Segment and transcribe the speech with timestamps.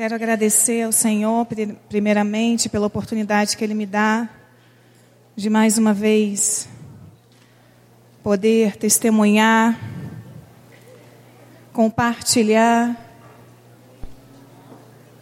[0.00, 1.44] Quero agradecer ao Senhor,
[1.88, 4.28] primeiramente, pela oportunidade que Ele me dá
[5.34, 6.68] de mais uma vez
[8.22, 9.76] poder testemunhar,
[11.72, 12.96] compartilhar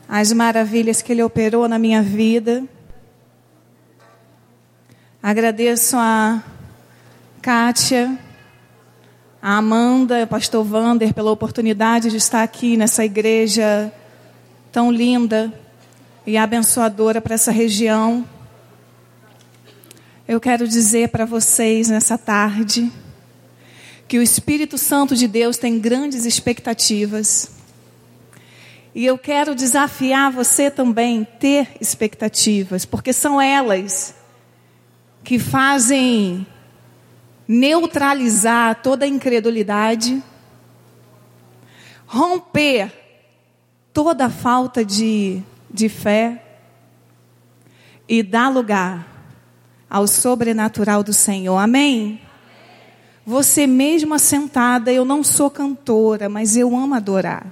[0.07, 2.63] as maravilhas que Ele operou na minha vida.
[5.22, 6.45] Agradeço a
[7.40, 8.19] Kátia,
[9.40, 13.90] a Amanda, o pastor Vander, pela oportunidade de estar aqui nessa igreja
[14.77, 15.51] tão linda
[16.27, 18.29] e abençoadora para essa região.
[20.29, 22.93] Eu quero dizer para vocês nessa tarde
[24.07, 27.52] que o Espírito Santo de Deus tem grandes expectativas.
[28.95, 34.15] E eu quero desafiar você também ter expectativas, porque são elas
[35.24, 36.47] que fazem
[37.49, 40.23] neutralizar toda a incredulidade,
[42.07, 43.05] romper
[43.97, 45.43] toda falta de,
[45.73, 46.45] de fé
[48.07, 49.09] e dá lugar
[49.88, 51.57] ao sobrenatural do Senhor.
[51.57, 52.21] Amém?
[53.25, 57.47] Você mesmo assentada, eu não sou cantora, mas eu amo adorar.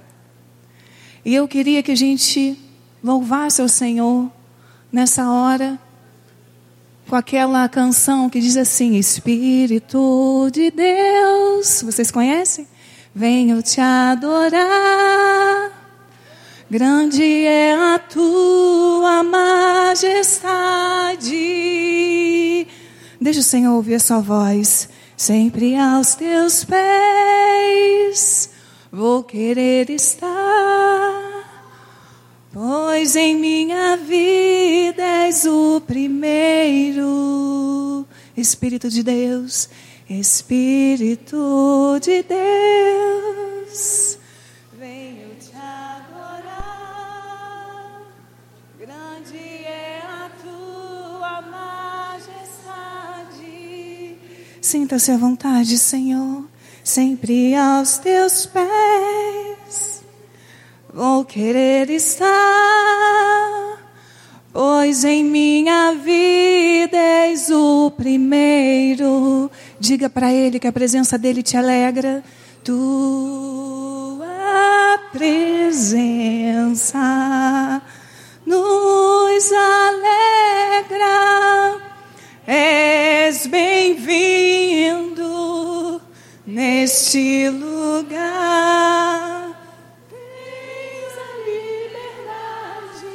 [1.25, 2.55] E eu queria que a gente
[3.03, 4.31] louvasse ao Senhor
[4.91, 5.79] nessa hora
[7.09, 11.81] com aquela canção que diz assim: Espírito de Deus.
[11.81, 12.67] Vocês conhecem?
[13.15, 15.84] Venho te adorar.
[16.75, 20.27] Grande é a tua majestade.
[23.21, 24.89] Deixa o Senhor ouvir a sua voz.
[25.15, 28.49] Sempre aos teus pés
[28.91, 30.27] vou querer estar.
[32.51, 37.05] Pois em minha vida és o primeiro.
[38.35, 39.69] Espírito de Deus,
[40.09, 44.14] Espírito de Deus.
[54.65, 56.43] Sinta-se à vontade, Senhor,
[56.83, 60.03] sempre aos teus pés.
[60.91, 62.27] Vou querer estar,
[64.51, 69.51] pois em minha vida és o primeiro.
[69.79, 72.23] Diga para Ele que a presença dele te alegra.
[72.63, 74.25] Tua
[75.13, 76.97] presença
[78.47, 80.65] nos alegra
[82.47, 85.19] és bem-vindo
[86.45, 89.49] neste lugar.
[90.09, 93.09] Tens a liberdade,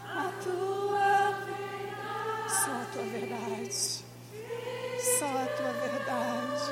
[0.00, 2.48] a tua verdade.
[2.48, 4.04] Só a tua verdade.
[5.18, 6.70] Só a tua verdade.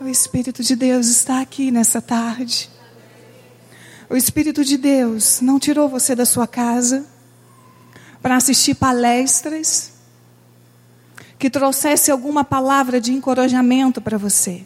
[0.00, 2.68] O Espírito de Deus está aqui nessa tarde.
[4.10, 7.14] O Espírito de Deus não tirou você da sua casa
[8.22, 9.92] para assistir palestras
[11.38, 14.64] que trouxesse alguma palavra de encorajamento para você.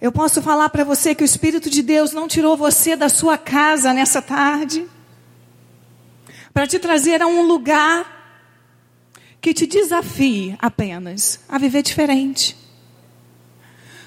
[0.00, 3.36] Eu posso falar para você que o Espírito de Deus não tirou você da sua
[3.36, 4.86] casa nessa tarde
[6.52, 8.18] para te trazer a um lugar
[9.40, 12.56] que te desafie apenas a viver diferente.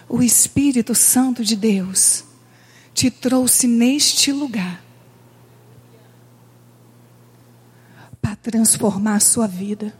[0.09, 2.23] O Espírito Santo de Deus
[2.93, 4.82] te trouxe neste lugar
[8.41, 9.93] para transformar a sua vida,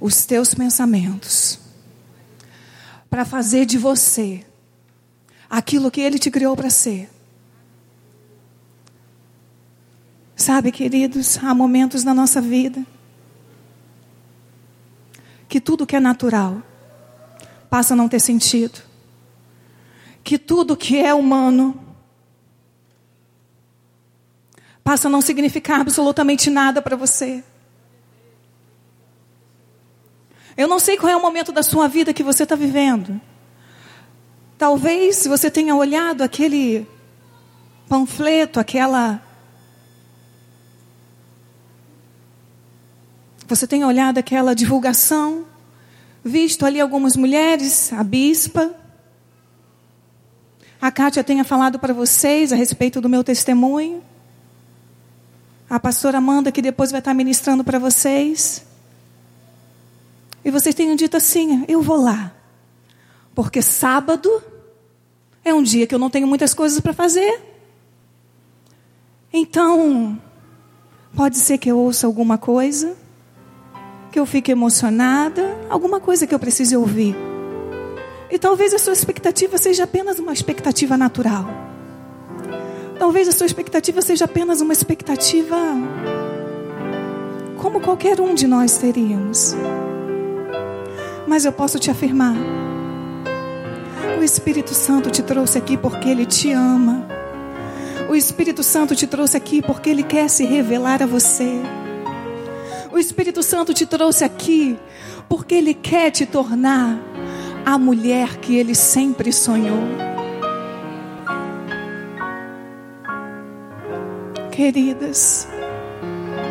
[0.00, 1.58] os teus pensamentos,
[3.08, 4.44] para fazer de você
[5.48, 7.10] aquilo que Ele te criou para ser.
[10.34, 12.84] Sabe, queridos, há momentos na nossa vida
[15.48, 16.62] que tudo que é natural
[17.68, 18.80] passa a não ter sentido,
[20.24, 21.78] que tudo que é humano
[24.84, 27.42] passa a não significar absolutamente nada para você.
[30.56, 33.20] Eu não sei qual é o momento da sua vida que você está vivendo.
[34.58, 36.86] Talvez você tenha olhado aquele
[37.88, 39.22] panfleto, aquela.
[43.48, 45.46] Você tenha olhado aquela divulgação,
[46.24, 48.74] visto ali algumas mulheres, a bispa.
[50.80, 54.02] A Kátia tenha falado para vocês a respeito do meu testemunho
[55.72, 58.62] a pastora Amanda, que depois vai estar ministrando para vocês.
[60.44, 62.30] E vocês tenham dito assim: eu vou lá.
[63.34, 64.30] Porque sábado
[65.42, 67.40] é um dia que eu não tenho muitas coisas para fazer.
[69.32, 70.20] Então,
[71.16, 72.94] pode ser que eu ouça alguma coisa,
[74.12, 77.16] que eu fique emocionada, alguma coisa que eu precise ouvir.
[78.30, 81.71] E talvez a sua expectativa seja apenas uma expectativa natural.
[83.02, 85.56] Talvez a sua expectativa seja apenas uma expectativa
[87.58, 89.56] como qualquer um de nós teríamos.
[91.26, 92.36] Mas eu posso te afirmar:
[94.16, 97.04] o Espírito Santo te trouxe aqui porque Ele te ama.
[98.08, 101.60] O Espírito Santo te trouxe aqui porque Ele quer se revelar a você.
[102.92, 104.78] O Espírito Santo te trouxe aqui
[105.28, 106.96] porque Ele quer te tornar
[107.66, 110.11] a mulher que Ele sempre sonhou.
[114.52, 115.48] Queridas,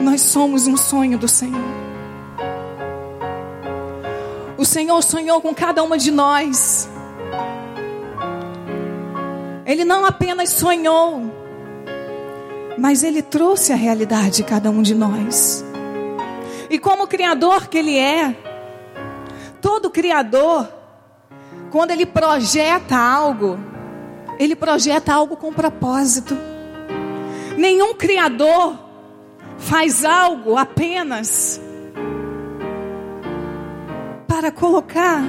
[0.02, 1.62] nós somos um sonho do Senhor.
[4.58, 6.90] O Senhor sonhou com cada uma de nós.
[9.68, 11.32] Ele não apenas sonhou,
[12.76, 15.64] mas ele trouxe a realidade de cada um de nós.
[16.72, 18.36] E como criador que ele é,
[19.62, 20.68] todo criador,
[21.70, 23.60] quando ele projeta algo,
[24.40, 26.51] ele projeta algo com propósito.
[27.62, 28.76] Nenhum criador
[29.60, 31.62] faz algo apenas
[34.28, 35.22] para colocar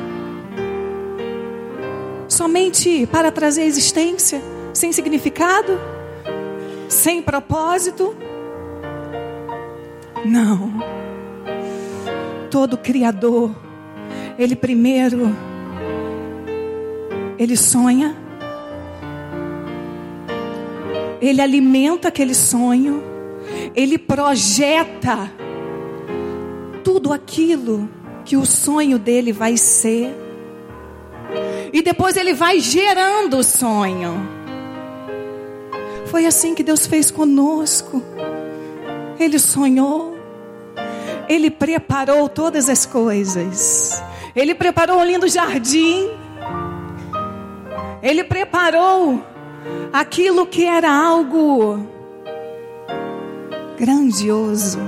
[2.26, 4.40] somente para trazer existência,
[4.72, 5.78] sem significado,
[6.88, 8.16] sem propósito.
[10.24, 10.72] Não.
[12.50, 13.54] Todo criador,
[14.38, 15.36] ele primeiro
[17.38, 18.16] ele sonha,
[21.22, 23.00] ele alimenta aquele sonho,
[23.76, 25.30] ele projeta
[26.82, 27.88] tudo aquilo
[28.24, 30.12] que o sonho dele vai ser.
[31.72, 34.28] E depois ele vai gerando o sonho.
[36.06, 38.02] Foi assim que Deus fez conosco.
[39.18, 40.18] Ele sonhou.
[41.28, 44.02] Ele preparou todas as coisas.
[44.34, 46.10] Ele preparou um lindo jardim.
[48.02, 49.31] Ele preparou
[49.92, 51.86] aquilo que era algo
[53.78, 54.78] grandioso.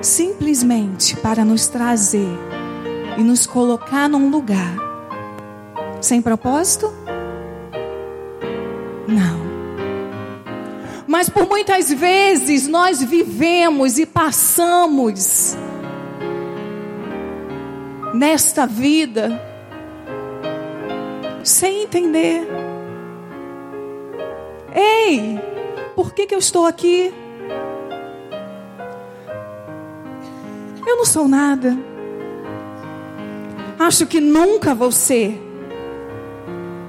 [0.00, 2.38] Simplesmente para nos trazer
[3.16, 4.76] e nos colocar num lugar
[6.00, 6.92] sem propósito?
[9.08, 9.44] Não.
[11.06, 15.56] Mas por muitas vezes nós vivemos e passamos
[18.12, 19.53] nesta vida
[21.44, 22.46] sem entender.
[24.74, 25.38] Ei,
[25.94, 27.12] por que, que eu estou aqui?
[30.86, 31.76] Eu não sou nada.
[33.78, 35.40] Acho que nunca vou ser.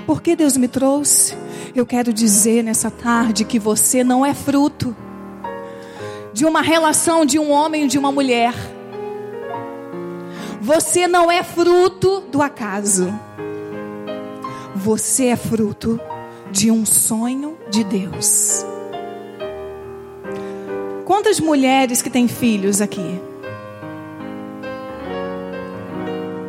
[0.05, 1.35] Por que Deus me trouxe?
[1.75, 4.95] Eu quero dizer nessa tarde que você não é fruto
[6.31, 8.53] de uma relação de um homem e de uma mulher.
[10.61, 13.13] Você não é fruto do acaso.
[14.85, 15.99] Você é fruto
[16.51, 18.63] de um sonho de Deus.
[21.03, 23.19] Quantas mulheres que têm filhos aqui?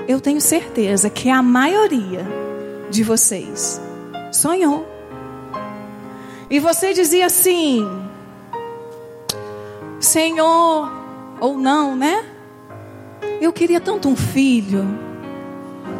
[0.07, 2.27] Eu tenho certeza que a maioria
[2.91, 3.81] de vocês
[4.31, 4.87] sonhou.
[6.51, 7.89] E você dizia assim:
[9.99, 10.93] Senhor,
[11.41, 12.23] ou não, né?
[13.41, 14.85] Eu queria tanto um filho,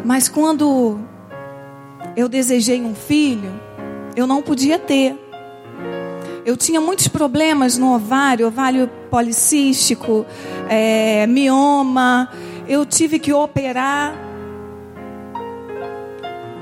[0.05, 0.99] mas quando
[2.17, 3.53] eu desejei um filho,
[4.15, 5.15] eu não podia ter.
[6.43, 10.25] Eu tinha muitos problemas no ovário, ovário policístico,
[10.67, 12.27] é, mioma.
[12.67, 14.15] Eu tive que operar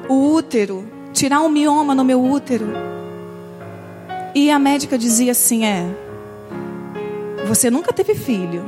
[0.10, 2.68] o útero, tirar um mioma no meu útero.
[4.36, 5.86] E a médica dizia assim: é,
[7.48, 8.66] você nunca teve filho.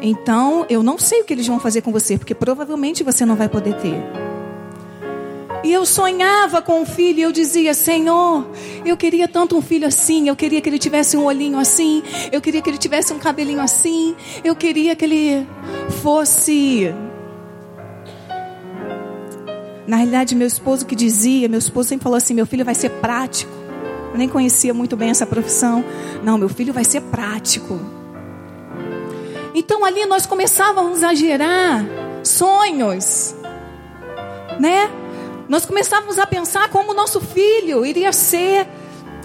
[0.00, 3.34] Então, eu não sei o que eles vão fazer com você, porque provavelmente você não
[3.34, 4.25] vai poder ter.
[5.66, 8.46] E eu sonhava com um filho e eu dizia: Senhor,
[8.84, 10.28] eu queria tanto um filho assim.
[10.28, 12.04] Eu queria que ele tivesse um olhinho assim.
[12.30, 14.14] Eu queria que ele tivesse um cabelinho assim.
[14.44, 15.44] Eu queria que ele
[16.00, 16.94] fosse.
[19.88, 22.90] Na realidade, meu esposo que dizia, meu esposo sempre falou assim: meu filho vai ser
[22.90, 23.50] prático.
[24.12, 25.84] Eu nem conhecia muito bem essa profissão.
[26.22, 27.80] Não, meu filho vai ser prático.
[29.52, 31.84] Então ali nós começávamos a gerar
[32.22, 33.34] sonhos,
[34.60, 34.88] né?
[35.48, 38.66] Nós começávamos a pensar como o nosso filho iria ser,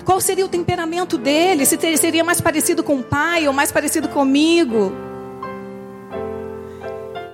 [0.06, 4.08] qual seria o temperamento dele, se seria mais parecido com o pai ou mais parecido
[4.08, 4.92] comigo.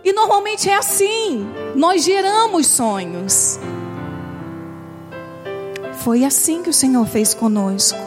[0.04, 3.60] E normalmente é assim, nós geramos sonhos.
[6.04, 8.00] Foi assim que o Senhor fez conosco.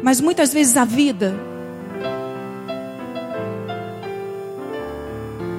[0.00, 1.34] Mas muitas vezes a vida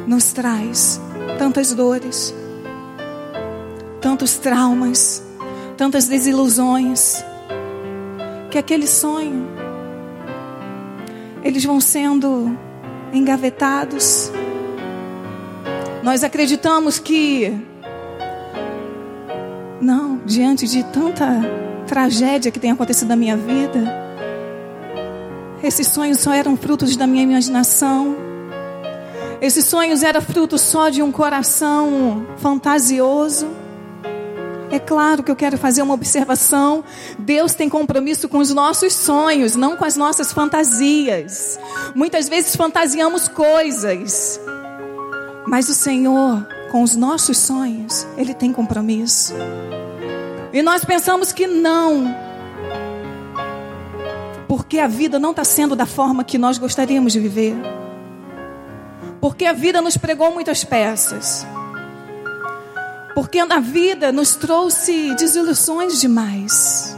[0.07, 1.00] nos traz
[1.38, 2.33] tantas dores
[4.01, 5.24] tantos traumas,
[5.77, 7.24] tantas desilusões,
[8.50, 9.48] que aquele sonho,
[11.43, 12.58] eles vão sendo
[13.13, 14.31] engavetados.
[16.03, 17.55] Nós acreditamos que,
[19.79, 21.27] não, diante de tanta
[21.88, 24.01] tragédia que tem acontecido na minha vida,
[25.63, 28.15] esses sonhos só eram frutos da minha imaginação.
[29.39, 33.60] Esses sonhos eram frutos só de um coração fantasioso.
[34.71, 36.83] É claro que eu quero fazer uma observação.
[37.19, 41.59] Deus tem compromisso com os nossos sonhos, não com as nossas fantasias.
[41.93, 44.39] Muitas vezes fantasiamos coisas,
[45.45, 49.33] mas o Senhor, com os nossos sonhos, Ele tem compromisso.
[50.53, 52.15] E nós pensamos que não,
[54.47, 57.55] porque a vida não está sendo da forma que nós gostaríamos de viver.
[59.19, 61.45] Porque a vida nos pregou muitas peças.
[63.13, 66.95] Porque a vida nos trouxe desilusões demais.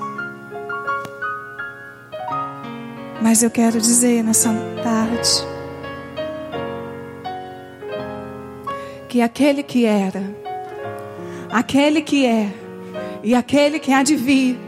[3.21, 4.53] Mas eu quero dizer nessa
[4.83, 5.29] tarde
[9.07, 10.23] que aquele que era,
[11.51, 12.51] aquele que é
[13.23, 14.59] e aquele que há de vir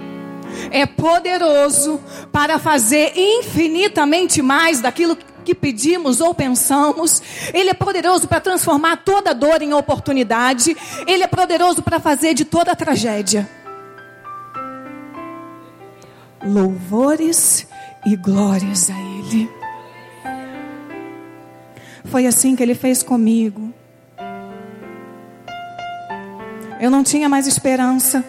[0.71, 1.99] é poderoso
[2.31, 7.21] para fazer infinitamente mais daquilo que pedimos ou pensamos.
[7.53, 10.75] Ele é poderoso para transformar toda dor em oportunidade.
[11.05, 13.47] Ele é poderoso para fazer de toda tragédia
[16.45, 17.67] louvores
[18.05, 19.49] e glórias a Ele.
[22.05, 23.73] Foi assim que Ele fez comigo.
[26.79, 28.23] Eu não tinha mais esperança.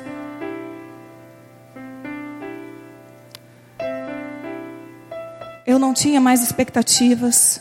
[5.77, 7.61] Eu não tinha mais expectativas.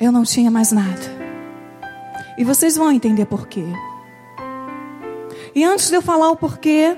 [0.00, 0.98] Eu não tinha mais nada.
[2.38, 3.66] E vocês vão entender por quê.
[5.54, 6.96] E antes de eu falar o porquê,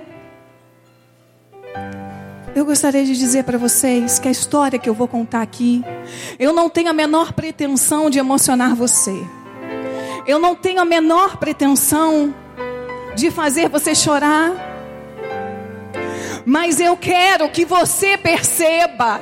[2.55, 5.83] eu gostaria de dizer para vocês que a história que eu vou contar aqui,
[6.39, 9.21] eu não tenho a menor pretensão de emocionar você.
[10.29, 12.33] Eu não tenho a menor pretensão
[13.17, 14.64] de fazer você chorar
[16.45, 19.21] mas eu quero que você perceba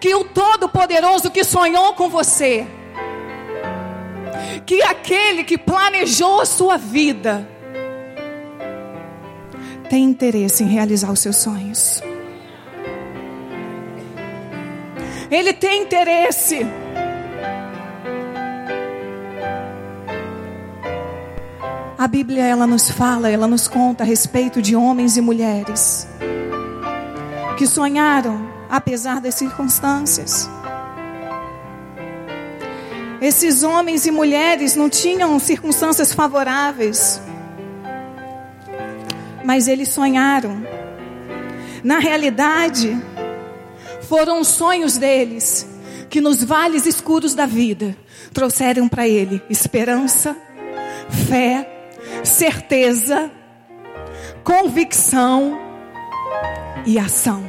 [0.00, 2.66] que o Todo-Poderoso que sonhou com você,
[4.64, 7.48] que aquele que planejou a sua vida,
[9.88, 12.02] tem interesse em realizar os seus sonhos.
[15.30, 16.66] Ele tem interesse.
[21.98, 26.06] A Bíblia ela nos fala, ela nos conta a respeito de homens e mulheres
[27.56, 30.50] que sonharam apesar das circunstâncias.
[33.18, 37.18] Esses homens e mulheres não tinham circunstâncias favoráveis,
[39.42, 40.66] mas eles sonharam.
[41.82, 42.94] Na realidade,
[44.02, 45.66] foram os sonhos deles
[46.10, 47.96] que nos vales escuros da vida
[48.34, 50.36] trouxeram para ele esperança,
[51.26, 51.75] fé,
[52.24, 53.30] certeza,
[54.44, 55.58] convicção
[56.84, 57.42] e ação.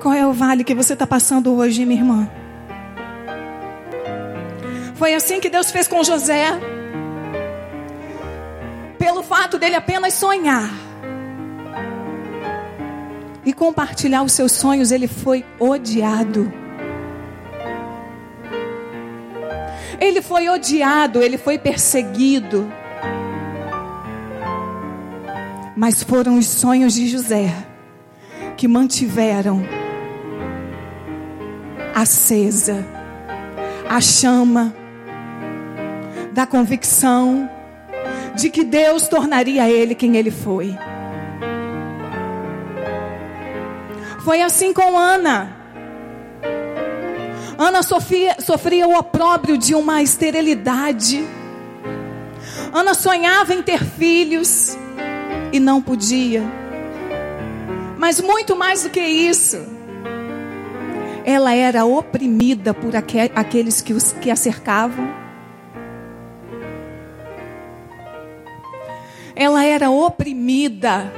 [0.00, 2.28] Qual é o vale que você está passando hoje, minha irmã?
[4.96, 6.46] Foi assim que Deus fez com José.
[8.98, 10.70] Pelo fato dele apenas sonhar
[13.44, 16.61] e compartilhar os seus sonhos, ele foi odiado.
[20.02, 22.68] Ele foi odiado, ele foi perseguido.
[25.76, 27.54] Mas foram os sonhos de José
[28.56, 29.64] que mantiveram
[31.94, 32.84] acesa
[33.88, 34.74] a chama
[36.32, 37.48] da convicção
[38.34, 40.76] de que Deus tornaria ele quem ele foi.
[44.24, 45.61] Foi assim com Ana.
[47.62, 48.36] Ana sofria,
[48.88, 51.24] o opróbrio de uma esterilidade.
[52.72, 54.76] Ana sonhava em ter filhos
[55.52, 56.42] e não podia.
[57.96, 59.64] Mas muito mais do que isso,
[61.24, 65.08] ela era oprimida por aqueles que, os, que a cercavam.
[69.36, 71.12] Ela era oprimida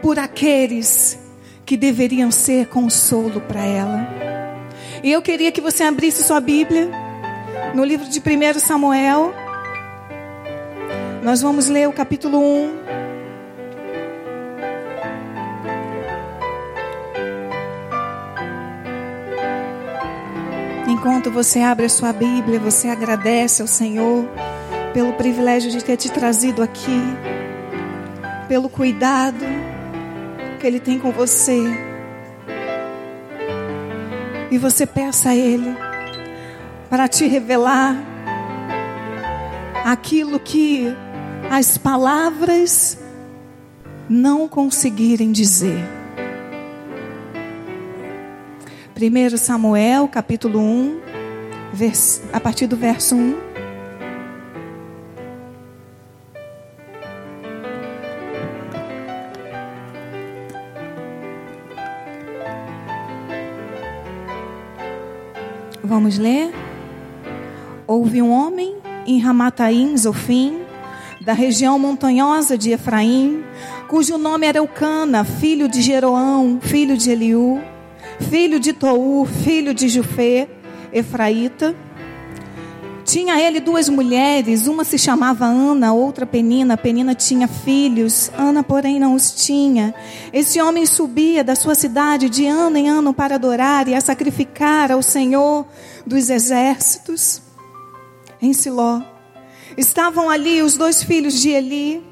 [0.00, 1.18] por aqueles
[1.66, 4.17] que deveriam ser consolo para ela.
[5.02, 6.90] E eu queria que você abrisse sua Bíblia
[7.72, 9.32] no livro de 1 Samuel.
[11.22, 12.88] Nós vamos ler o capítulo 1.
[20.88, 24.28] Enquanto você abre a sua Bíblia, você agradece ao Senhor
[24.92, 27.00] pelo privilégio de ter te trazido aqui,
[28.48, 29.44] pelo cuidado
[30.58, 31.87] que Ele tem com você.
[34.50, 35.76] E você peça a Ele
[36.88, 37.96] para te revelar
[39.84, 40.86] aquilo que
[41.50, 42.98] as palavras
[44.08, 45.84] não conseguirem dizer.
[49.00, 51.00] 1 Samuel, capítulo 1,
[52.32, 53.47] a partir do verso 1.
[65.88, 66.52] Vamos ler?
[67.86, 68.76] Houve um homem
[69.06, 70.60] em Ramataim, Zofim,
[71.18, 73.42] da região montanhosa de Efraim,
[73.88, 77.62] cujo nome era Eucana, filho de Jeroão, filho de Eliú,
[78.28, 80.46] filho de Tou, filho de Jufê,
[80.92, 81.74] Efraíta.
[83.08, 86.76] Tinha ele duas mulheres, uma se chamava Ana, outra Penina.
[86.76, 89.94] Penina tinha filhos, Ana, porém, não os tinha.
[90.30, 94.92] Esse homem subia da sua cidade de ano em ano para adorar e a sacrificar
[94.92, 95.64] ao Senhor
[96.06, 97.40] dos exércitos
[98.42, 99.00] em Siló.
[99.74, 102.04] Estavam ali os dois filhos de Eli,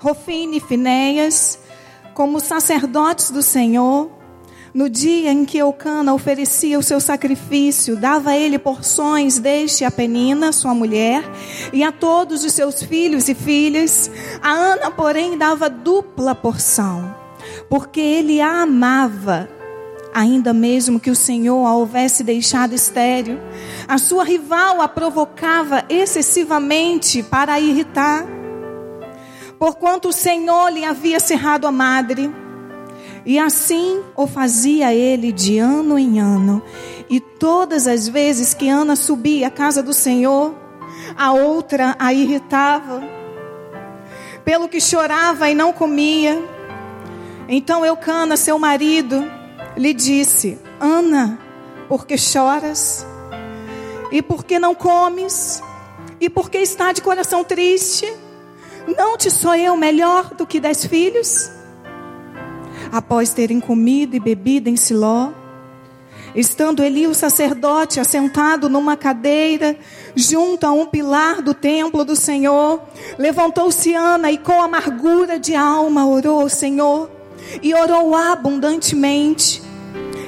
[0.00, 1.56] Rofine e Finéias,
[2.14, 4.10] como sacerdotes do Senhor.
[4.72, 9.90] No dia em que Eucana oferecia o seu sacrifício, dava a ele porções deste a
[9.90, 11.24] Penina, sua mulher,
[11.72, 14.08] e a todos os seus filhos e filhas.
[14.40, 17.12] A Ana, porém, dava dupla porção,
[17.68, 19.48] porque ele a amava,
[20.14, 23.40] ainda mesmo que o Senhor a houvesse deixado estéril.
[23.88, 28.24] A sua rival a provocava excessivamente para a irritar,
[29.58, 32.32] porquanto o Senhor lhe havia cerrado a madre.
[33.24, 36.62] E assim o fazia ele de ano em ano.
[37.08, 40.54] E todas as vezes que Ana subia à casa do Senhor,
[41.16, 43.02] a outra a irritava,
[44.44, 46.42] pelo que chorava e não comia.
[47.48, 49.30] Então Eucana, seu marido,
[49.76, 51.38] lhe disse: Ana,
[51.88, 53.06] por que choras?
[54.10, 55.62] E por que não comes?
[56.20, 58.10] E por que está de coração triste?
[58.96, 61.59] Não te sou eu melhor do que dez filhos?
[62.90, 65.30] Após terem comido e bebido em Siló.
[66.34, 69.76] Estando Eli, o sacerdote, assentado numa cadeira,
[70.14, 72.80] junto a um pilar do templo do Senhor,
[73.18, 77.10] levantou-se Ana e com amargura de alma orou ao Senhor,
[77.60, 79.60] e orou abundantemente,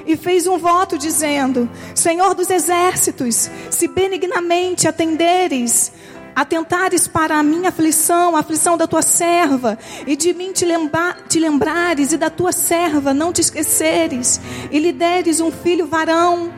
[0.04, 5.92] e fez um voto dizendo: Senhor dos exércitos, se benignamente atenderes
[6.34, 11.16] atentares para a minha aflição, a aflição da tua serva, e de mim te, lembra,
[11.28, 14.40] te lembrares, e da tua serva não te esqueceres,
[14.70, 16.52] e lhe deres um filho varão.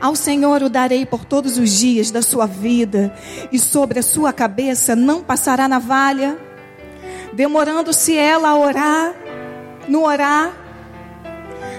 [0.00, 3.12] Ao Senhor o darei por todos os dias da sua vida,
[3.50, 6.38] e sobre a sua cabeça não passará navalha,
[7.32, 9.14] demorando-se ela a orar,
[9.88, 10.52] no orar,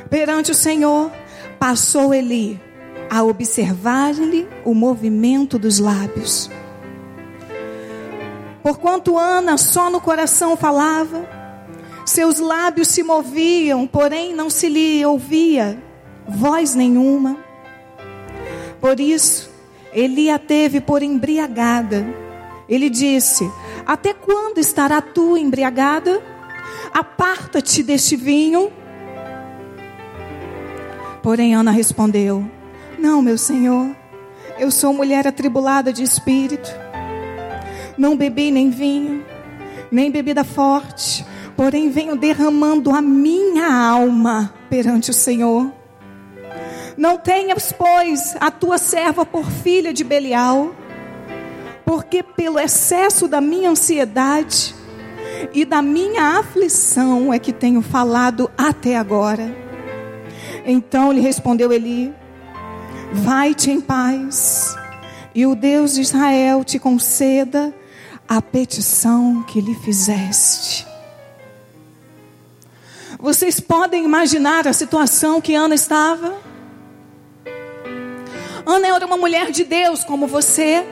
[0.09, 1.11] perante o Senhor,
[1.57, 2.68] passou Eli
[3.09, 6.49] a observar-lhe o movimento dos lábios.
[8.61, 11.27] Porquanto Ana só no coração falava,
[12.05, 15.81] seus lábios se moviam, porém não se lhe ouvia
[16.27, 17.37] voz nenhuma.
[18.79, 19.49] Por isso,
[19.91, 22.05] ele a teve por embriagada.
[22.67, 23.49] Ele disse:
[23.85, 26.21] Até quando estará tu embriagada?
[26.93, 28.71] Aparta-te deste vinho.
[31.21, 32.49] Porém, Ana respondeu:
[32.99, 33.95] não, meu Senhor,
[34.59, 36.69] eu sou mulher atribulada de espírito.
[37.97, 39.25] Não bebi nem vinho,
[39.91, 45.71] nem bebida forte, porém venho derramando a minha alma perante o Senhor.
[46.97, 50.75] Não tenhas, pois, a tua serva por filha de Belial,
[51.85, 54.75] porque pelo excesso da minha ansiedade
[55.53, 59.55] e da minha aflição é que tenho falado até agora.
[60.65, 62.13] Então lhe respondeu Eli:
[63.11, 64.75] Vai-te em paz,
[65.33, 67.73] e o Deus de Israel te conceda
[68.27, 70.85] a petição que lhe fizeste.
[73.17, 76.37] Vocês podem imaginar a situação que Ana estava?
[78.63, 80.85] Ana era uma mulher de Deus como você.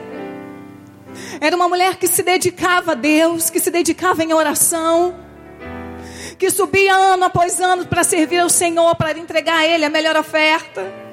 [1.40, 5.14] Era uma mulher que se dedicava a Deus, que se dedicava em oração,
[6.36, 10.16] que subia ano após ano para servir ao Senhor, para entregar a Ele a melhor
[10.16, 11.07] oferta.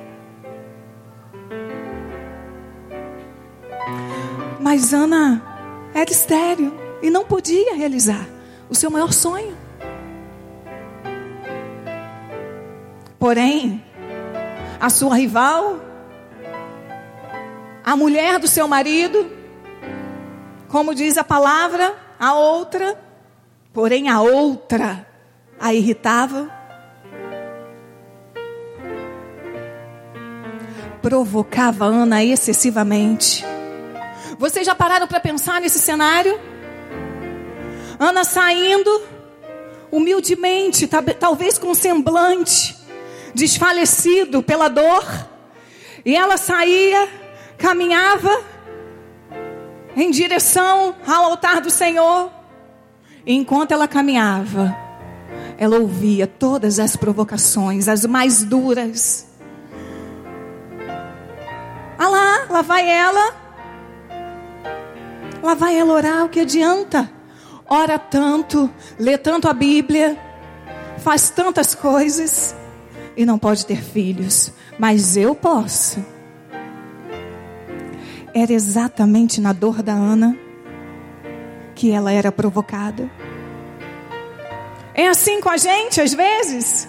[4.66, 5.44] Mas Ana
[5.94, 8.26] era estéreo e não podia realizar
[8.68, 9.56] o seu maior sonho.
[13.20, 13.84] Porém,
[14.80, 15.80] a sua rival,
[17.84, 19.30] a mulher do seu marido,
[20.68, 23.00] como diz a palavra, a outra,
[23.72, 25.06] porém a outra
[25.60, 26.50] a irritava.
[31.04, 33.46] Provocava Ana excessivamente.
[34.38, 36.40] Vocês já pararam para pensar nesse cenário?
[37.98, 39.02] Ana saindo,
[39.90, 40.88] humildemente,
[41.20, 42.76] talvez com semblante,
[43.34, 45.06] desfalecido pela dor,
[46.04, 47.08] e ela saía,
[47.58, 48.44] caminhava
[49.96, 52.30] em direção ao altar do Senhor.
[53.26, 54.76] E enquanto ela caminhava,
[55.58, 59.26] ela ouvia todas as provocações, as mais duras.
[61.98, 63.45] Ah lá, lá vai ela.
[65.46, 67.08] Lá vai ela orar, o que adianta?
[67.70, 70.18] Ora tanto, lê tanto a Bíblia,
[70.98, 72.56] faz tantas coisas
[73.16, 76.04] e não pode ter filhos, mas eu posso.
[78.34, 80.36] Era exatamente na dor da Ana
[81.76, 83.08] que ela era provocada.
[84.96, 86.88] É assim com a gente, às vezes.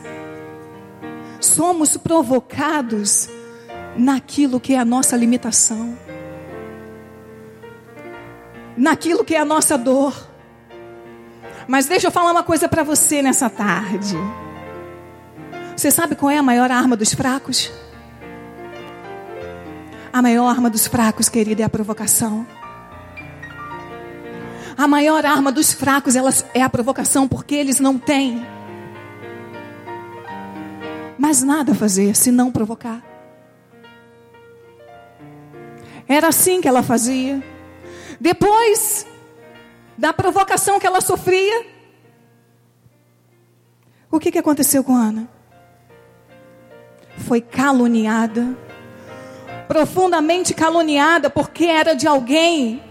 [1.43, 3.29] Somos provocados
[3.99, 5.95] naquilo que é a nossa limitação,
[8.77, 10.15] naquilo que é a nossa dor.
[11.67, 14.17] Mas deixa eu falar uma coisa para você nessa tarde.
[15.77, 17.73] Você sabe qual é a maior arma dos fracos?
[20.13, 22.47] A maior arma dos fracos, querida, é a provocação.
[24.77, 26.15] A maior arma dos fracos
[26.55, 28.47] é a provocação, porque eles não têm
[31.19, 33.03] mais nada a fazer se não provocar.
[36.09, 37.43] Era assim que ela fazia.
[38.21, 39.07] Depois
[39.97, 41.67] da provocação que ela sofria,
[44.11, 45.29] o que, que aconteceu com Ana?
[47.27, 48.57] Foi caluniada,
[49.67, 52.83] profundamente caluniada, porque era de alguém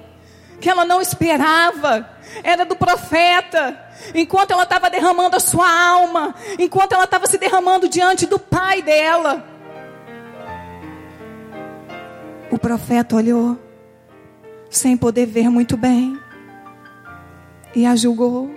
[0.60, 2.10] que ela não esperava,
[2.44, 3.82] era do profeta.
[4.14, 8.82] Enquanto ela estava derramando a sua alma, enquanto ela estava se derramando diante do pai
[8.82, 9.46] dela,
[12.52, 13.58] o profeta olhou,
[14.78, 16.18] sem poder ver muito bem,
[17.76, 18.54] e a julgou.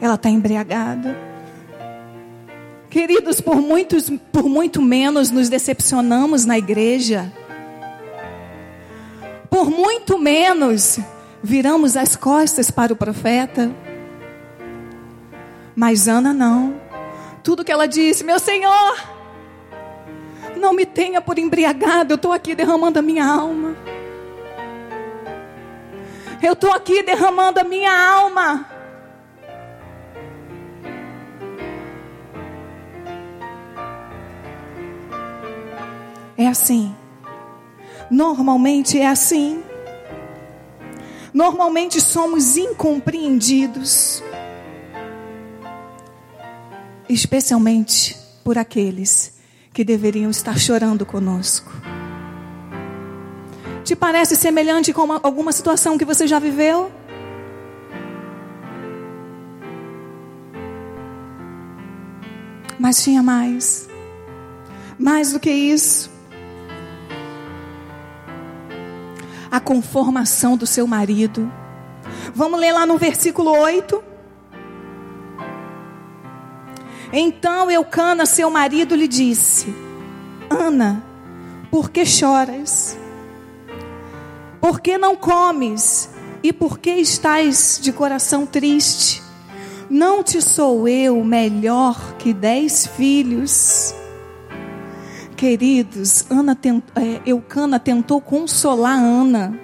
[0.00, 1.16] Ela está embriagada.
[2.90, 7.32] Queridos, por, muitos, por muito menos nos decepcionamos na igreja
[9.54, 10.98] por muito menos
[11.40, 13.70] viramos as costas para o profeta.
[15.76, 16.74] Mas Ana não.
[17.40, 18.96] Tudo que ela disse, meu Senhor,
[20.56, 23.76] não me tenha por embriagado, eu estou aqui derramando a minha alma.
[26.42, 28.66] Eu estou aqui derramando a minha alma.
[36.36, 36.94] É assim.
[38.10, 39.62] Normalmente é assim.
[41.32, 44.22] Normalmente somos incompreendidos,
[47.08, 49.34] especialmente por aqueles
[49.72, 51.72] que deveriam estar chorando conosco.
[53.84, 56.90] Te parece semelhante com uma, alguma situação que você já viveu?
[62.78, 63.88] Mas tinha mais.
[64.98, 66.14] Mais do que isso.
[69.54, 71.48] a conformação do seu marido.
[72.34, 74.02] Vamos ler lá no versículo 8.
[77.12, 79.72] Então Eucana, seu marido, lhe disse:
[80.50, 81.04] Ana,
[81.70, 82.98] por que choras?
[84.64, 86.08] Por que não comes?
[86.42, 89.22] E por que estás de coração triste?
[89.90, 93.94] Não te sou eu melhor que dez filhos?
[95.36, 99.60] Queridos, Ana tent, é, Eucana tentou consolar Ana.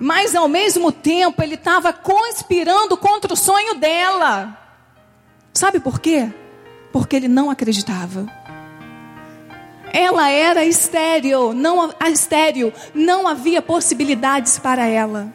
[0.00, 4.56] Mas ao mesmo tempo ele estava conspirando contra o sonho dela.
[5.52, 6.32] Sabe por quê?
[6.92, 8.28] Porque ele não acreditava.
[9.92, 15.32] Ela era estéril, não estéril, não havia possibilidades para ela.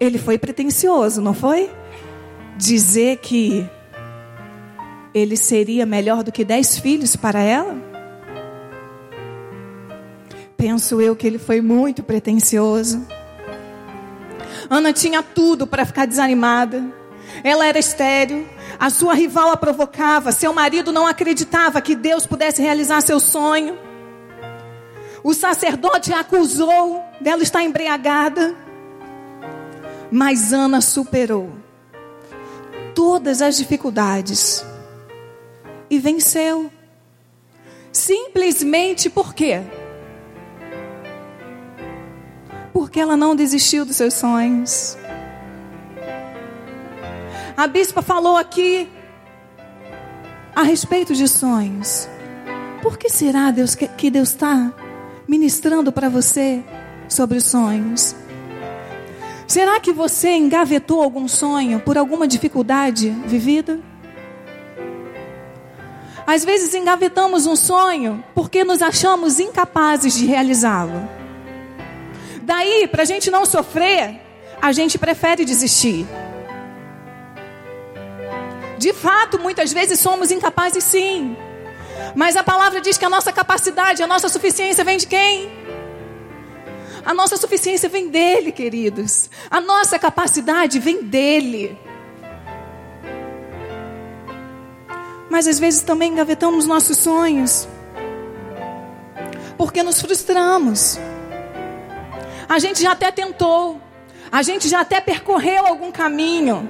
[0.00, 1.70] Ele foi pretensioso, não foi?
[2.56, 3.68] Dizer que
[5.14, 7.76] ele seria melhor do que dez filhos para ela?
[10.56, 13.06] Penso eu que ele foi muito pretensioso.
[14.68, 16.84] Ana tinha tudo para ficar desanimada.
[17.44, 18.46] Ela era estéril.
[18.78, 20.32] A sua rival a provocava.
[20.32, 23.78] Seu marido não acreditava que Deus pudesse realizar seu sonho.
[25.24, 28.54] O sacerdote a acusou dela estar embriagada.
[30.10, 31.50] Mas Ana superou
[32.94, 34.64] todas as dificuldades
[35.90, 36.70] e venceu.
[37.92, 39.62] Simplesmente por quê?
[42.72, 44.96] Porque ela não desistiu dos seus sonhos.
[47.56, 48.86] A bispa falou aqui
[50.54, 52.06] a respeito de sonhos.
[52.82, 54.74] Por que será Deus que Deus está
[55.26, 56.62] ministrando para você
[57.08, 58.14] sobre os sonhos?
[59.46, 63.80] Será que você engavetou algum sonho por alguma dificuldade vivida?
[66.26, 71.08] Às vezes engavetamos um sonho porque nos achamos incapazes de realizá-lo.
[72.42, 74.20] Daí, para a gente não sofrer,
[74.60, 76.06] a gente prefere desistir.
[78.78, 81.36] De fato, muitas vezes somos incapazes sim.
[82.14, 85.50] Mas a palavra diz que a nossa capacidade, a nossa suficiência vem de quem?
[87.04, 89.30] A nossa suficiência vem dele, queridos.
[89.50, 91.78] A nossa capacidade vem dele.
[95.30, 97.68] Mas às vezes também engavetamos nossos sonhos.
[99.56, 100.98] Porque nos frustramos.
[102.48, 103.80] A gente já até tentou.
[104.30, 106.68] A gente já até percorreu algum caminho.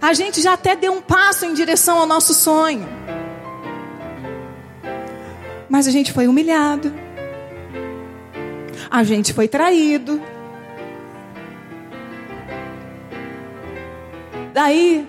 [0.00, 2.88] A gente já até deu um passo em direção ao nosso sonho.
[5.68, 6.92] Mas a gente foi humilhado
[8.90, 10.20] a gente foi traído.
[14.52, 15.06] Daí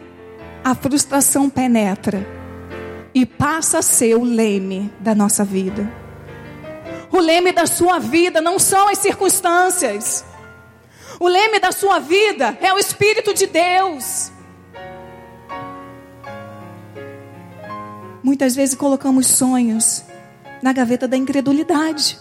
[0.63, 2.25] a frustração penetra
[3.13, 5.91] e passa a ser o leme da nossa vida.
[7.11, 10.23] O leme da sua vida não são as circunstâncias.
[11.19, 14.31] O leme da sua vida é o Espírito de Deus.
[18.29, 20.03] Muitas vezes colocamos sonhos
[20.61, 22.15] na gaveta da incredulidade.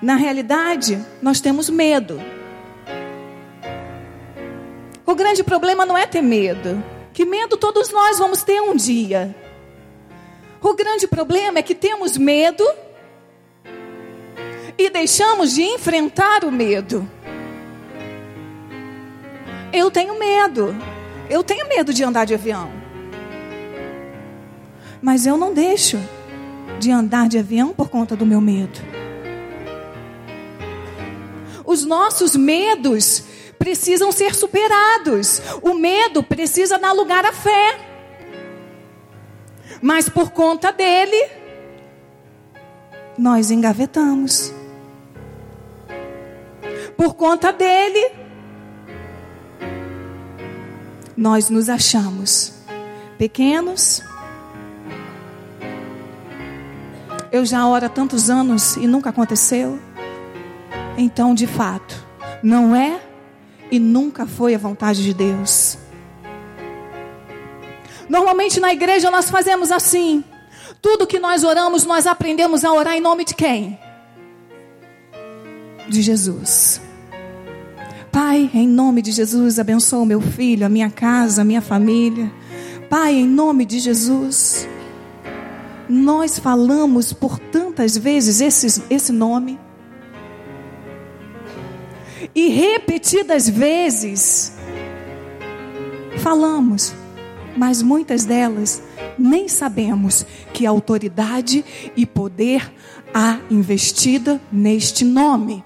[0.00, 2.18] Na realidade, nós temos medo.
[5.04, 9.36] O grande problema não é ter medo, que medo todos nós vamos ter um dia.
[10.62, 12.64] O grande problema é que temos medo
[14.78, 17.06] e deixamos de enfrentar o medo.
[19.70, 20.74] Eu tenho medo.
[21.28, 22.77] Eu tenho medo de andar de avião.
[25.00, 25.98] Mas eu não deixo
[26.78, 28.80] de andar de avião por conta do meu medo.
[31.64, 33.24] Os nossos medos
[33.58, 35.42] precisam ser superados.
[35.60, 37.78] O medo precisa dar lugar à fé.
[39.82, 41.30] Mas por conta dele,
[43.16, 44.52] nós engavetamos.
[46.96, 48.12] Por conta dele,
[51.16, 52.54] nós nos achamos
[53.18, 54.02] pequenos.
[57.30, 59.78] Eu já oro há tantos anos e nunca aconteceu.
[60.96, 62.06] Então, de fato,
[62.42, 63.00] não é
[63.70, 65.78] e nunca foi a vontade de Deus.
[68.08, 70.24] Normalmente na igreja nós fazemos assim.
[70.80, 73.78] Tudo que nós oramos, nós aprendemos a orar em nome de quem?
[75.88, 76.80] De Jesus.
[78.10, 82.32] Pai, em nome de Jesus, abençoa o meu filho, a minha casa, a minha família.
[82.88, 84.66] Pai, em nome de Jesus.
[85.88, 89.58] Nós falamos por tantas vezes esse, esse nome.
[92.34, 94.52] E repetidas vezes
[96.18, 96.92] falamos,
[97.56, 98.82] mas muitas delas
[99.18, 101.64] nem sabemos que autoridade
[101.96, 102.72] e poder
[103.14, 105.64] há investida neste nome.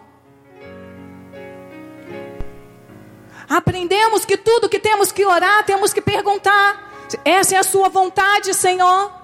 [3.48, 8.54] Aprendemos que tudo que temos que orar, temos que perguntar: essa é a sua vontade,
[8.54, 9.21] Senhor?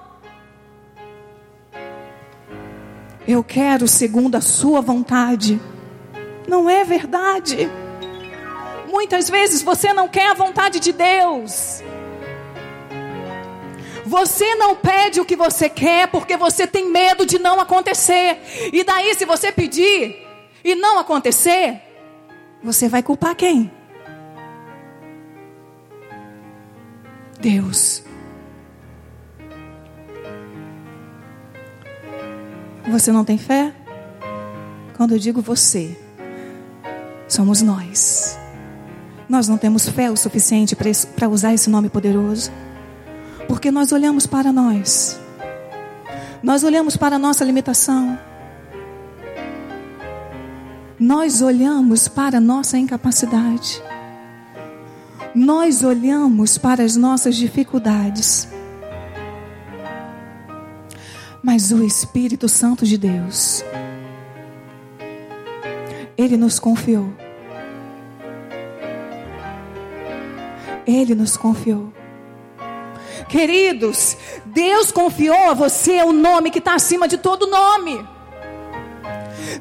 [3.31, 5.61] Eu quero segundo a sua vontade.
[6.47, 7.69] Não é verdade.
[8.87, 11.83] Muitas vezes você não quer a vontade de Deus.
[14.03, 18.39] Você não pede o que você quer porque você tem medo de não acontecer.
[18.73, 20.25] E daí, se você pedir
[20.63, 21.83] e não acontecer,
[22.63, 23.71] você vai culpar quem?
[27.39, 28.03] Deus.
[32.99, 33.73] Você não tem fé?
[34.97, 35.97] Quando eu digo você,
[37.29, 38.37] somos nós.
[39.29, 40.75] Nós não temos fé o suficiente
[41.15, 42.51] para usar esse nome poderoso,
[43.47, 45.17] porque nós olhamos para nós,
[46.43, 48.19] nós olhamos para a nossa limitação,
[50.99, 53.81] nós olhamos para a nossa incapacidade,
[55.33, 58.58] nós olhamos para as nossas dificuldades.
[61.59, 63.65] Mas o Espírito Santo de Deus,
[66.17, 67.13] Ele nos confiou
[70.87, 71.91] Ele nos confiou.
[73.27, 78.07] Queridos, Deus confiou a você o nome que está acima de todo nome.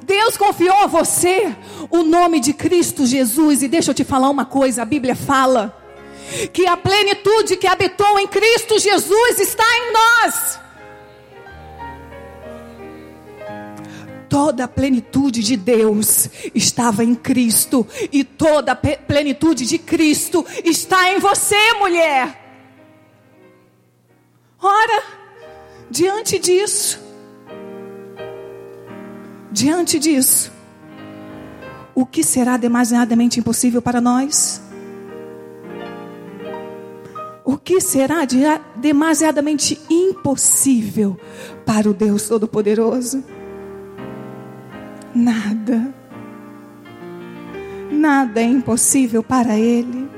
[0.04, 1.52] Deus confiou a você
[1.90, 3.60] o nome de Cristo Jesus.
[3.64, 5.76] E deixa eu te falar uma coisa: a Bíblia fala
[6.52, 10.67] que a plenitude que habitou em Cristo Jesus está em nós.
[14.28, 21.10] Toda a plenitude de Deus estava em Cristo, e toda a plenitude de Cristo está
[21.10, 22.44] em você, mulher.
[24.60, 25.02] Ora,
[25.90, 27.00] diante disso,
[29.50, 30.52] diante disso,
[31.94, 34.60] o que será demasiadamente impossível para nós?
[37.44, 38.26] O que será
[38.76, 41.18] demasiadamente impossível
[41.64, 43.24] para o Deus Todo-Poderoso?
[45.18, 45.92] Nada.
[47.90, 50.08] Nada é impossível para Ele.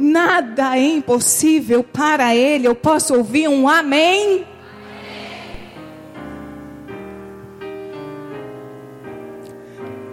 [0.00, 2.66] Nada é impossível para Ele.
[2.66, 4.46] Eu posso ouvir um amém?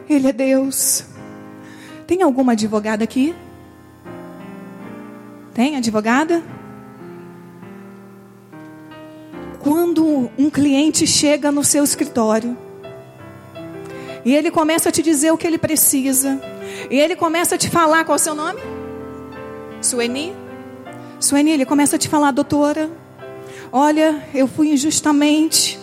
[0.10, 1.06] Ele é Deus.
[2.06, 3.34] Tem alguma advogada aqui?
[5.54, 6.44] Tem advogada?
[9.60, 12.58] Quando um cliente chega no seu escritório
[14.30, 16.40] e ele começa a te dizer o que ele precisa,
[16.88, 18.62] e ele começa a te falar qual é o seu nome?
[19.82, 20.36] Sueni?
[21.20, 22.92] Sueni, ele começa a te falar, doutora,
[23.72, 25.80] olha, eu fui injustamente.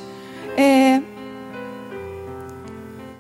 [0.57, 1.03] É,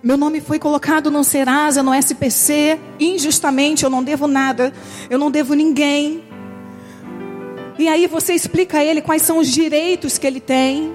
[0.00, 4.72] meu nome foi colocado no Serasa, no SPC, injustamente, eu não devo nada,
[5.10, 6.22] eu não devo ninguém.
[7.76, 10.92] E aí você explica a ele quais são os direitos que ele tem.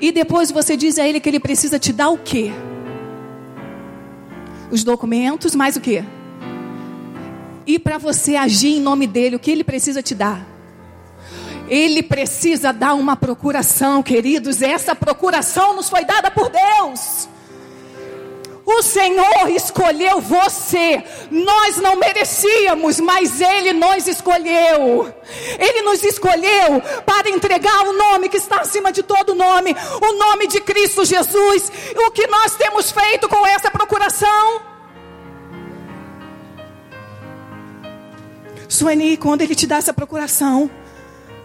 [0.00, 2.50] E depois você diz a ele que ele precisa te dar o quê?
[4.70, 6.04] Os documentos, mais o quê?
[7.66, 10.46] E para você agir em nome dele, o que ele precisa te dar?
[11.68, 14.60] Ele precisa dar uma procuração, queridos.
[14.60, 17.28] Essa procuração nos foi dada por Deus.
[18.66, 21.02] O Senhor escolheu você.
[21.30, 25.12] Nós não merecíamos, mas Ele nos escolheu.
[25.58, 30.46] Ele nos escolheu para entregar o nome que está acima de todo nome, o nome
[30.46, 31.70] de Cristo Jesus.
[31.96, 34.62] O que nós temos feito com essa procuração?
[38.68, 40.70] Sueni, quando Ele te dá essa procuração,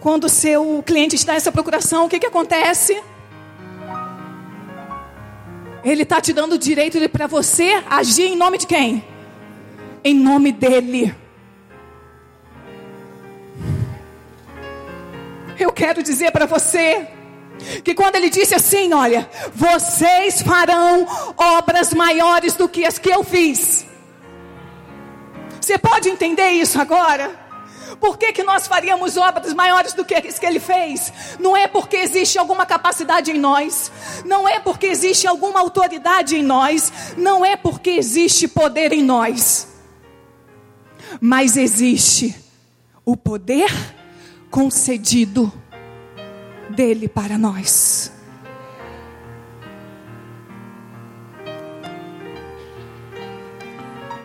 [0.00, 3.00] quando o seu cliente te dá essa procuração, o que, que acontece?
[5.84, 9.04] Ele está te dando o direito para você agir em nome de quem?
[10.02, 11.14] Em nome dele.
[15.58, 17.06] Eu quero dizer para você
[17.84, 23.22] que quando ele disse assim: Olha, vocês farão obras maiores do que as que eu
[23.22, 23.86] fiz.
[25.60, 27.38] Você pode entender isso agora?
[28.00, 31.12] Por que, que nós faríamos obras maiores do que as que ele fez?
[31.38, 33.92] Não é porque existe alguma capacidade em nós,
[34.24, 39.68] não é porque existe alguma autoridade em nós, não é porque existe poder em nós,
[41.20, 42.34] mas existe
[43.04, 43.70] o poder
[44.50, 45.52] concedido
[46.68, 48.12] dele para nós.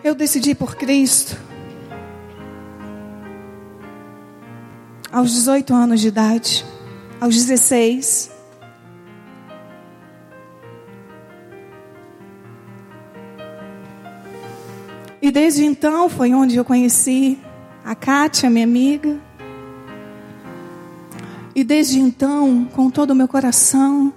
[0.04, 1.36] Eu decidi por Cristo
[5.16, 6.64] aos 18 anos de idade,
[7.20, 8.35] aos 16.
[15.26, 17.36] E desde então foi onde eu conheci
[17.84, 19.20] a Kátia, minha amiga.
[21.52, 24.14] E desde então, com todo o meu coração,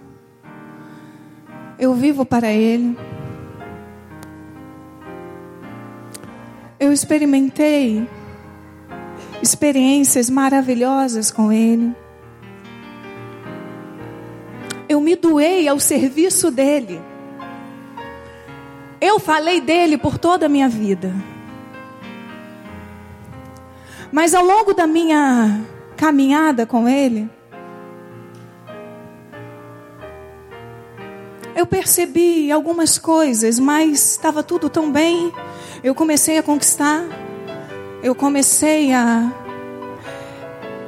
[1.80, 2.96] eu vivo para Ele.
[6.80, 8.08] Eu experimentei
[9.42, 11.92] experiências maravilhosas com Ele.
[14.88, 17.02] Eu me doei ao serviço dEle.
[19.02, 21.14] Eu falei dele por toda a minha vida.
[24.12, 25.62] Mas ao longo da minha
[25.96, 27.30] caminhada com Ele,
[31.56, 35.32] eu percebi algumas coisas, mas estava tudo tão bem.
[35.84, 37.04] Eu comecei a conquistar
[38.02, 39.30] eu comecei a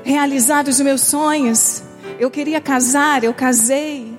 [0.04, 1.84] realizar os meus sonhos.
[2.18, 4.18] Eu queria casar, eu casei.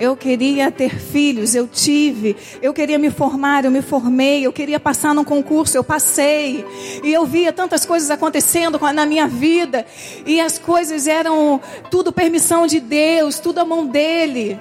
[0.00, 2.36] Eu queria ter filhos, eu tive.
[2.62, 4.46] Eu queria me formar, eu me formei.
[4.46, 6.64] Eu queria passar num concurso, eu passei.
[7.02, 9.84] E eu via tantas coisas acontecendo na minha vida.
[10.24, 14.58] E as coisas eram tudo permissão de Deus, tudo a mão dele.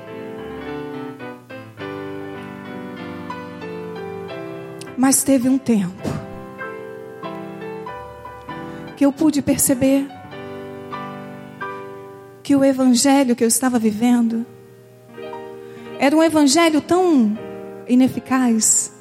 [4.97, 6.09] Mas teve um tempo
[8.95, 10.07] que eu pude perceber
[12.41, 14.43] que o evangelho que eu estava vivendo
[15.99, 17.37] era um evangelho tão
[17.87, 18.93] ineficaz.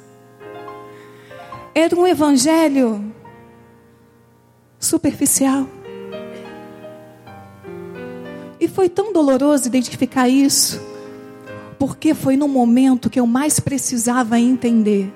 [1.73, 3.13] Era um evangelho
[4.79, 5.67] superficial.
[8.59, 10.81] E foi tão doloroso identificar isso,
[11.77, 15.13] porque foi no momento que eu mais precisava entender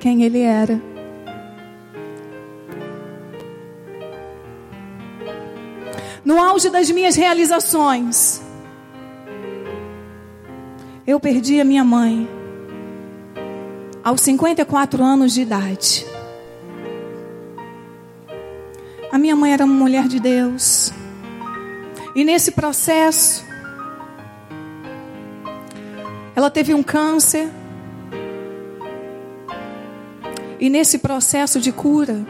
[0.00, 0.82] quem ele era.
[6.24, 8.43] No auge das minhas realizações,
[11.06, 12.26] eu perdi a minha mãe
[14.02, 16.06] aos 54 anos de idade.
[19.12, 20.92] A minha mãe era uma mulher de Deus.
[22.14, 23.44] E nesse processo,
[26.34, 27.50] ela teve um câncer.
[30.58, 32.24] E nesse processo de cura,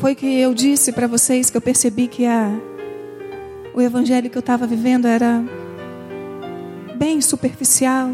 [0.00, 2.50] foi que eu disse para vocês que eu percebi que a,
[3.72, 5.42] o evangelho que eu estava vivendo era
[7.00, 8.10] bem superficial.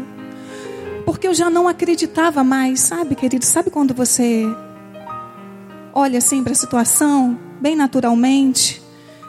[1.05, 3.43] Porque eu já não acreditava mais, sabe, querido?
[3.43, 4.45] Sabe quando você
[5.93, 8.81] olha assim para a situação bem naturalmente.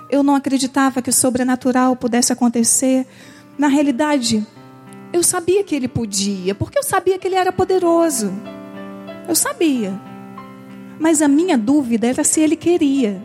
[0.08, 3.04] Eu não acreditava que o sobrenatural pudesse acontecer.
[3.58, 4.46] Na realidade,
[5.12, 8.32] eu sabia que ele podia, porque eu sabia que ele era poderoso.
[9.28, 10.00] Eu sabia.
[11.00, 13.20] Mas a minha dúvida era se ele queria.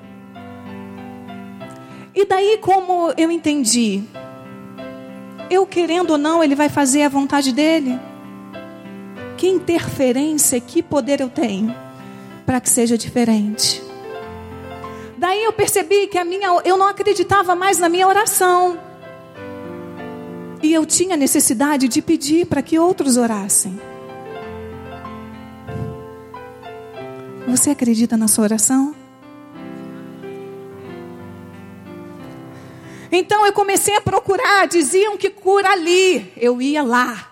[2.16, 4.04] E daí, como eu entendi,
[5.54, 8.00] eu querendo ou não, ele vai fazer a vontade dele?
[9.38, 11.76] Que interferência, que poder eu tenho
[12.46, 13.82] para que seja diferente?
[15.18, 18.78] Daí eu percebi que a minha, eu não acreditava mais na minha oração.
[20.62, 23.80] E eu tinha necessidade de pedir para que outros orassem.
[27.48, 29.03] Você acredita na sua oração?
[33.16, 36.34] Então eu comecei a procurar, diziam que cura ali.
[36.36, 37.30] Eu ia lá.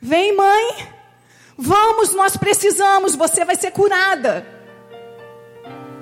[0.00, 0.88] Vem, mãe.
[1.56, 4.46] Vamos, nós precisamos, você vai ser curada.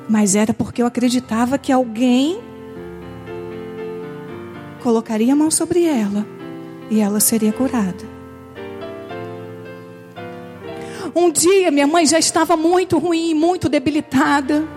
[0.09, 2.41] Mas era porque eu acreditava que alguém
[4.83, 6.27] colocaria a mão sobre ela
[6.91, 8.05] e ela seria curada.
[11.15, 14.76] Um dia minha mãe já estava muito ruim, muito debilitada.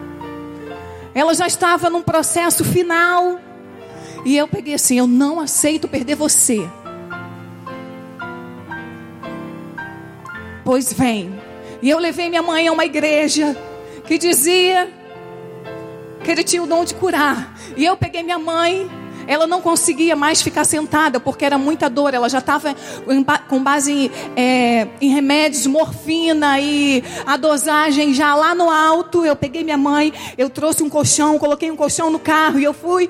[1.14, 3.40] Ela já estava num processo final.
[4.26, 6.68] E eu peguei assim: eu não aceito perder você.
[10.64, 11.34] Pois vem.
[11.82, 13.58] E eu levei minha mãe a uma igreja
[14.06, 14.92] que dizia
[16.24, 17.56] que ele tinha o dom de curar.
[17.76, 18.90] E eu peguei minha mãe,
[19.30, 22.16] ela não conseguia mais ficar sentada porque era muita dor.
[22.16, 22.76] Ela já estava
[23.48, 29.24] com base em, é, em, remédios, morfina e a dosagem já lá no alto.
[29.24, 32.74] Eu peguei minha mãe, eu trouxe um colchão, coloquei um colchão no carro e eu
[32.74, 33.08] fui.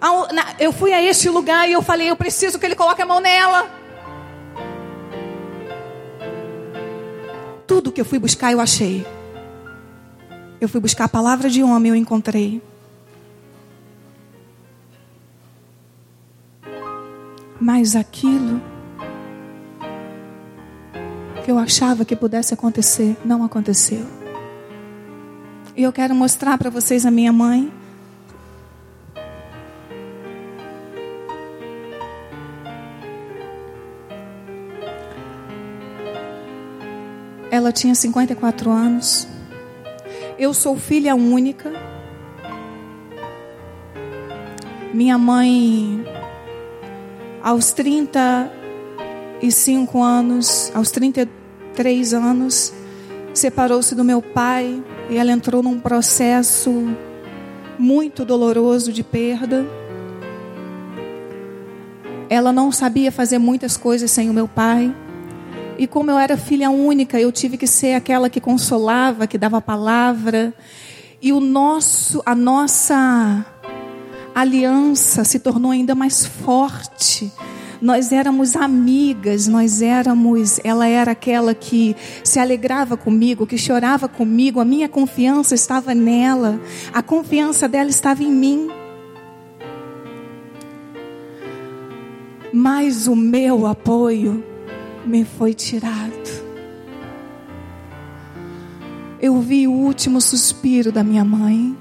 [0.00, 3.02] Ao, na, eu fui a este lugar e eu falei: eu preciso que ele coloque
[3.02, 3.68] a mão nela.
[7.66, 9.06] Tudo que eu fui buscar eu achei.
[10.58, 12.62] Eu fui buscar a palavra de homem, eu encontrei.
[17.60, 18.60] Mas aquilo
[21.44, 24.06] que eu achava que pudesse acontecer, não aconteceu.
[25.74, 27.72] E eu quero mostrar para vocês a minha mãe.
[37.50, 39.26] Ela tinha 54 anos.
[40.38, 41.72] Eu sou filha única.
[44.92, 46.04] Minha mãe,
[47.48, 52.74] aos 35 anos, aos 33 anos,
[53.32, 56.70] separou-se do meu pai e ela entrou num processo
[57.78, 59.64] muito doloroso de perda.
[62.28, 64.94] Ela não sabia fazer muitas coisas sem o meu pai.
[65.78, 69.58] E como eu era filha única, eu tive que ser aquela que consolava, que dava
[69.58, 70.52] palavra.
[71.22, 73.46] E o nosso, a nossa
[74.40, 77.32] aliança se tornou ainda mais forte.
[77.80, 84.58] Nós éramos amigas, nós éramos, ela era aquela que se alegrava comigo, que chorava comigo,
[84.58, 86.60] a minha confiança estava nela,
[86.92, 88.68] a confiança dela estava em mim.
[92.52, 94.42] Mas o meu apoio
[95.06, 96.18] me foi tirado.
[99.20, 101.76] Eu vi o último suspiro da minha mãe.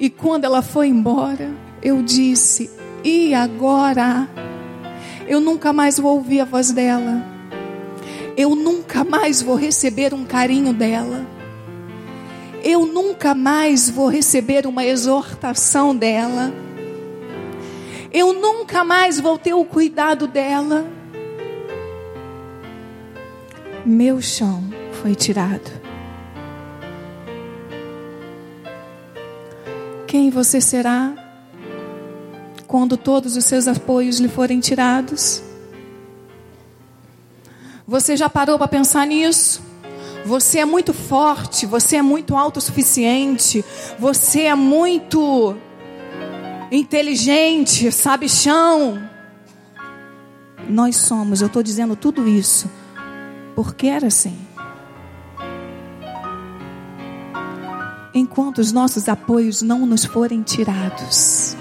[0.00, 1.50] E quando ela foi embora,
[1.82, 2.70] eu disse:
[3.04, 4.26] E agora?
[5.28, 7.22] Eu nunca mais vou ouvir a voz dela.
[8.36, 11.26] eu nunca mais vou receber um carinho dela.
[12.64, 16.50] Eu nunca mais vou receber uma exortação dela.
[18.10, 20.86] Eu nunca mais vou ter o cuidado dela.
[23.84, 24.64] Meu chão
[25.02, 25.79] foi tirado.
[30.10, 31.14] Quem você será
[32.66, 35.40] quando todos os seus apoios lhe forem tirados?
[37.86, 39.62] Você já parou para pensar nisso?
[40.26, 43.64] Você é muito forte, você é muito autossuficiente,
[44.00, 45.54] você é muito
[46.72, 49.00] inteligente, sabe chão.
[50.68, 52.68] Nós somos, eu estou dizendo tudo isso,
[53.54, 54.36] porque era assim.
[58.14, 61.56] Enquanto os nossos apoios não nos forem tirados.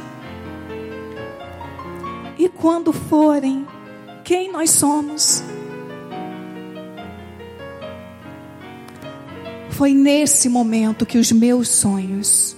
[2.38, 3.68] E quando forem,
[4.24, 5.44] quem nós somos?
[9.70, 12.56] Foi nesse momento que os meus sonhos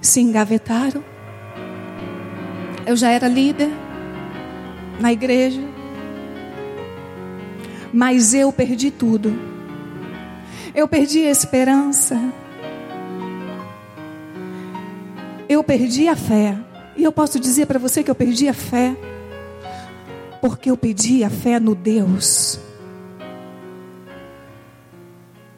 [0.00, 1.02] se engavetaram.
[2.86, 3.70] Eu já era líder
[5.00, 5.62] na igreja,
[7.92, 9.53] mas eu perdi tudo.
[10.74, 12.20] Eu perdi a esperança.
[15.48, 16.58] Eu perdi a fé.
[16.96, 18.96] E eu posso dizer para você que eu perdi a fé,
[20.40, 22.60] porque eu perdi a fé no Deus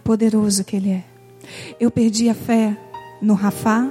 [0.07, 1.05] poderoso que Ele é.
[1.81, 2.77] Eu perdi a fé
[3.21, 3.91] no Rafá.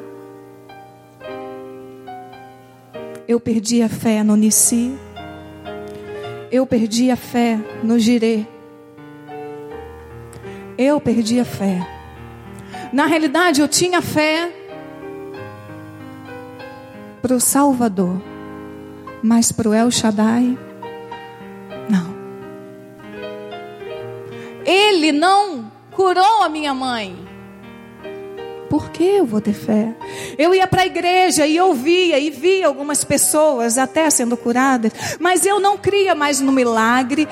[3.27, 4.95] Eu perdi a fé no Nissi.
[6.49, 8.45] Eu perdi a fé no Jirê.
[10.77, 11.87] Eu perdi a fé.
[12.91, 14.51] Na realidade, eu tinha fé
[17.21, 18.21] para o Salvador,
[19.23, 20.57] mas para o El Shaddai,
[21.89, 22.15] não.
[24.65, 27.25] Ele não curou a minha mãe.
[28.69, 29.95] Por que eu vou ter fé?
[30.37, 35.45] Eu ia para a igreja e ouvia e via algumas pessoas até sendo curadas, mas
[35.45, 37.27] eu não cria mais no milagre.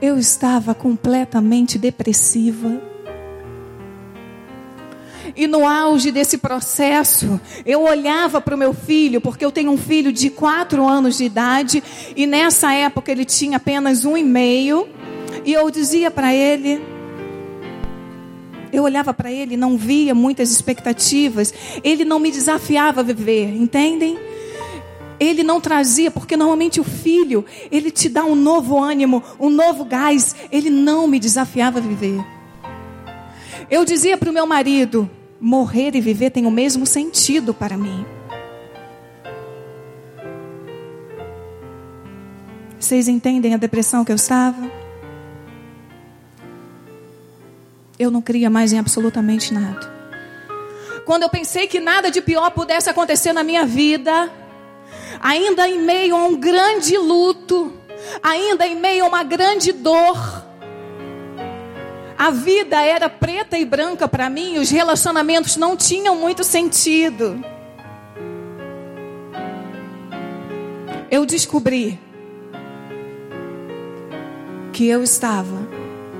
[0.00, 2.80] Eu estava completamente depressiva.
[5.36, 9.78] E no auge desse processo, eu olhava para o meu filho, porque eu tenho um
[9.78, 11.82] filho de quatro anos de idade,
[12.16, 14.88] e nessa época ele tinha apenas um e meio.
[15.44, 16.82] E eu dizia para ele,
[18.72, 21.52] eu olhava para ele, não via muitas expectativas.
[21.82, 24.18] Ele não me desafiava a viver, entendem?
[25.20, 29.84] Ele não trazia, porque normalmente o filho, ele te dá um novo ânimo, um novo
[29.84, 30.34] gás.
[30.50, 32.24] Ele não me desafiava a viver.
[33.70, 35.08] Eu dizia para o meu marido:
[35.38, 38.04] morrer e viver tem o mesmo sentido para mim.
[42.78, 44.80] Vocês entendem a depressão que eu estava?
[48.00, 49.92] eu não cria mais em absolutamente nada.
[51.04, 54.32] Quando eu pensei que nada de pior pudesse acontecer na minha vida,
[55.20, 57.72] ainda em meio a um grande luto,
[58.22, 60.44] ainda em meio a uma grande dor,
[62.16, 67.42] a vida era preta e branca para mim, os relacionamentos não tinham muito sentido.
[71.10, 71.98] Eu descobri
[74.72, 75.66] que eu estava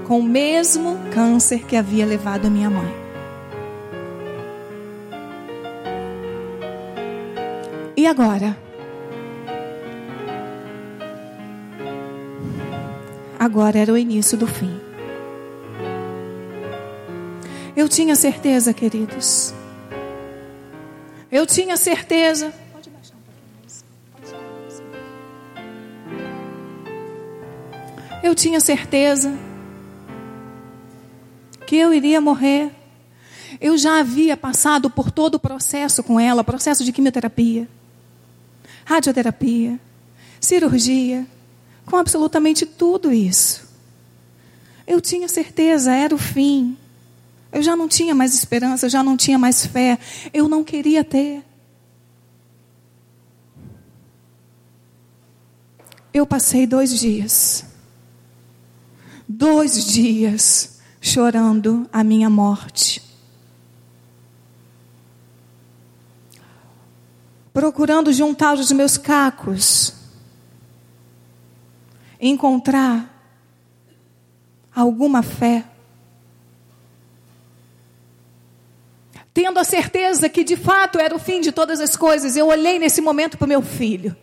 [0.06, 2.92] com o mesmo câncer que havia levado a minha mãe.
[7.96, 8.56] E agora?
[13.40, 14.78] Agora era o início do fim.
[17.74, 19.54] Eu tinha certeza, queridos.
[21.32, 22.52] Eu tinha certeza.
[28.22, 29.32] Eu tinha certeza
[31.66, 32.70] que eu iria morrer.
[33.58, 37.66] Eu já havia passado por todo o processo com ela processo de quimioterapia,
[38.84, 39.80] radioterapia,
[40.38, 41.26] cirurgia,
[41.90, 43.68] com absolutamente tudo isso.
[44.86, 46.78] Eu tinha certeza, era o fim.
[47.52, 49.98] Eu já não tinha mais esperança, eu já não tinha mais fé.
[50.32, 51.44] Eu não queria ter.
[56.14, 57.64] Eu passei dois dias.
[59.28, 63.02] Dois dias chorando a minha morte.
[67.52, 69.99] Procurando juntar os meus cacos,
[72.20, 73.08] encontrar
[74.74, 75.64] alguma fé.
[79.32, 82.78] Tendo a certeza que de fato era o fim de todas as coisas, eu olhei
[82.78, 84.14] nesse momento para o meu filho.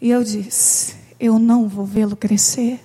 [0.00, 2.80] E eu disse: Eu não vou vê-lo crescer.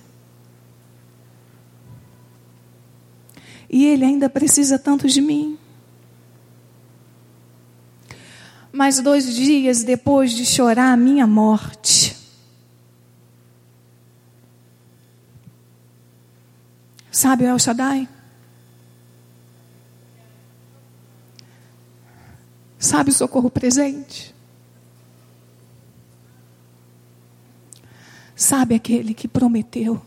[3.68, 5.58] E ele ainda precisa tanto de mim.
[8.72, 12.13] Mas dois dias depois de chorar a minha morte,
[17.14, 18.08] sabe o El Shaddai?
[22.78, 24.34] Sabe o socorro presente?
[28.36, 30.02] Sabe aquele que prometeu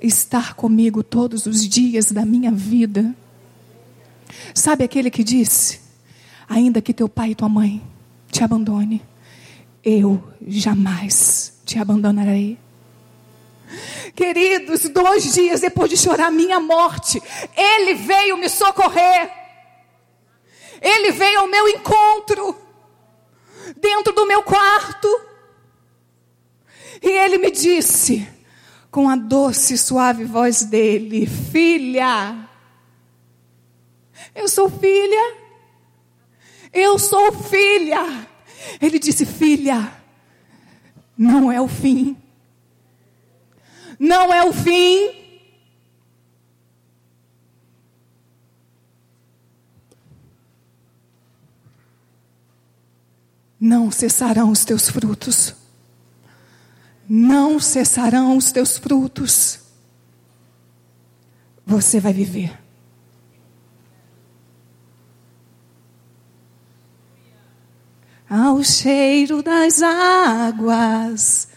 [0.00, 3.14] estar comigo todos os dias da minha vida?
[4.54, 5.80] Sabe aquele que disse:
[6.46, 7.82] ainda que teu pai e tua mãe
[8.30, 9.02] te abandone,
[9.82, 12.65] eu jamais te abandonarei.
[14.14, 17.22] Queridos, dois dias depois de chorar minha morte,
[17.56, 19.30] Ele veio me socorrer.
[20.80, 22.56] Ele veio ao meu encontro,
[23.76, 25.08] dentro do meu quarto.
[27.02, 28.26] E Ele me disse,
[28.90, 32.48] com a doce e suave voz dele: Filha,
[34.34, 35.36] eu sou filha.
[36.72, 38.26] Eu sou filha.
[38.80, 39.92] Ele disse: Filha,
[41.16, 42.16] não é o fim.
[43.98, 45.24] Não é o fim.
[53.58, 55.54] Não cessarão os teus frutos.
[57.08, 59.60] Não cessarão os teus frutos.
[61.64, 62.66] Você vai viver.
[68.28, 71.48] ao cheiro das águas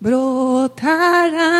[0.00, 1.55] brotará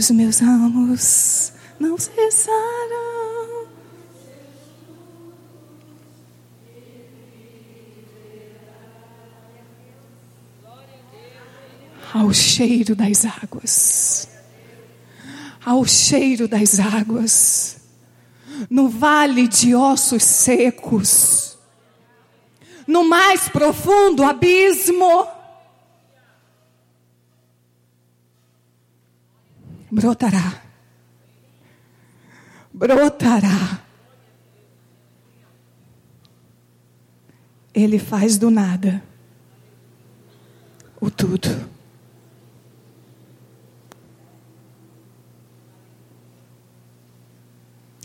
[0.00, 3.68] os meus ramos não cessarão
[12.14, 14.26] ao cheiro das águas.
[15.64, 17.76] Ao cheiro das águas.
[18.70, 21.58] No vale de ossos secos.
[22.86, 25.28] No mais profundo abismo.
[30.00, 30.62] Brotará.
[32.72, 33.82] Brotará.
[37.74, 39.02] Ele faz do nada
[40.98, 41.68] o tudo.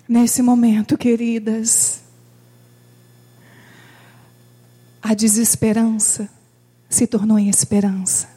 [0.06, 2.04] Nesse momento, queridas,
[5.02, 6.30] a desesperança
[6.90, 8.35] se tornou em esperança.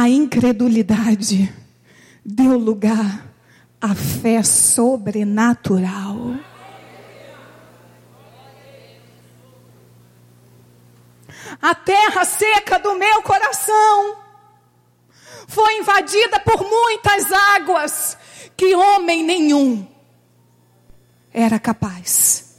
[0.00, 1.54] A incredulidade
[2.24, 3.34] deu lugar
[3.78, 6.36] à fé sobrenatural.
[11.60, 14.16] A terra seca do meu coração
[15.46, 18.16] foi invadida por muitas águas
[18.56, 19.86] que homem nenhum
[21.30, 22.58] era capaz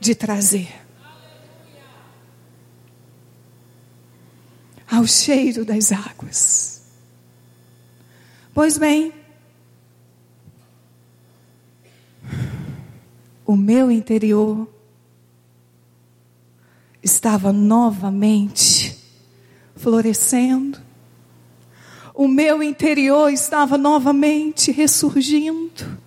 [0.00, 0.81] de trazer.
[4.92, 6.82] Ao cheiro das águas.
[8.52, 9.12] Pois bem,
[13.46, 14.68] o meu interior
[17.02, 18.98] estava novamente
[19.74, 20.78] florescendo
[22.14, 25.98] o meu interior estava novamente ressurgindo.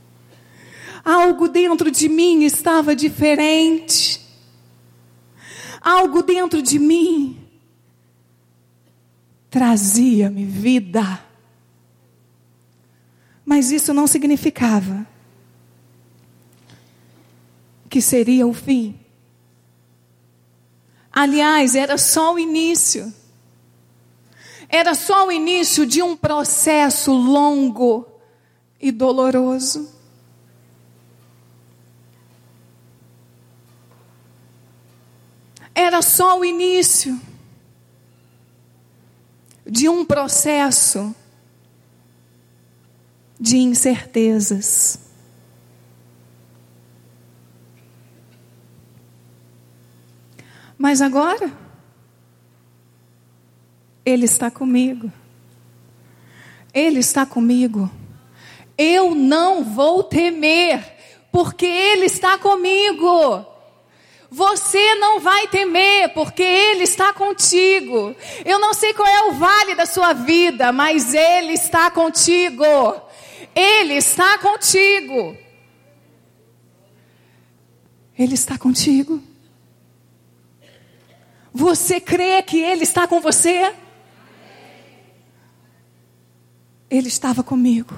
[1.04, 4.22] Algo dentro de mim estava diferente.
[5.82, 7.45] Algo dentro de mim
[9.56, 11.24] trazia-me vida.
[13.45, 15.08] Mas isso não significava
[17.89, 18.99] que seria o fim.
[21.10, 23.14] Aliás, era só o início
[24.68, 28.06] era só o início de um processo longo
[28.82, 29.89] e doloroso.
[35.74, 37.22] Era só o início
[39.66, 41.13] de um processo
[43.39, 44.99] de incertezas.
[50.78, 51.51] Mas agora,
[54.05, 55.11] ele está comigo.
[56.74, 57.89] Ele está comigo.
[58.78, 60.84] Eu não vou temer,
[61.32, 63.45] porque Ele está comigo.
[64.30, 68.15] Você não vai temer, porque Ele está contigo.
[68.43, 72.65] Eu não sei qual é o vale da sua vida, mas Ele está contigo.
[73.55, 75.38] Ele está contigo.
[78.17, 79.21] Ele está contigo.
[81.53, 83.73] Você crê que Ele está com você?
[86.89, 87.95] Ele estava comigo.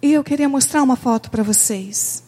[0.00, 2.27] E eu queria mostrar uma foto para vocês.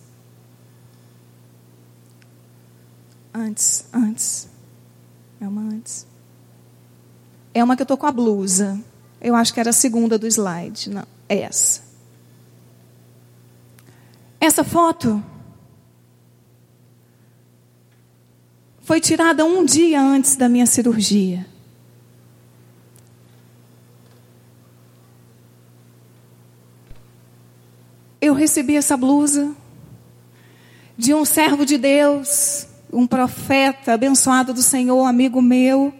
[3.33, 4.49] Antes, antes.
[5.41, 6.07] É uma antes.
[7.55, 8.78] É uma que eu tô com a blusa.
[9.20, 10.91] Eu acho que era a segunda do slide.
[10.91, 11.83] Não, é essa.
[14.41, 15.22] Essa foto
[18.81, 21.47] foi tirada um dia antes da minha cirurgia.
[28.20, 29.55] Eu recebi essa blusa
[30.97, 35.95] de um servo de Deus, um profeta abençoado do Senhor, amigo meu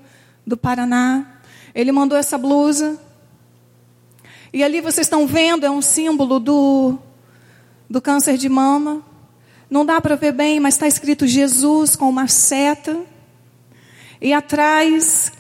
[0.47, 1.41] do Paraná.
[1.75, 3.01] Ele mandou essa blusa.
[4.53, 6.99] E ali vocês estão vendo, é um símbolo do,
[7.89, 9.03] do câncer de mama.
[9.71, 13.01] Não dá para ver bem, mas está escrito Jesus com uma seta.
[14.21, 15.33] E atrás,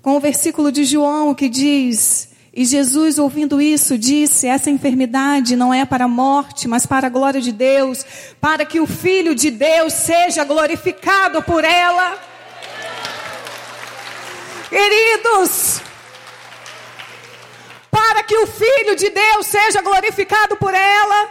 [0.00, 5.72] com o versículo de João que diz: e Jesus, ouvindo isso, disse: Essa enfermidade não
[5.72, 8.04] é para a morte, mas para a glória de Deus,
[8.38, 12.18] para que o Filho de Deus seja glorificado por ela.
[14.68, 15.80] Queridos,
[17.90, 21.30] para que o Filho de Deus seja glorificado por ela,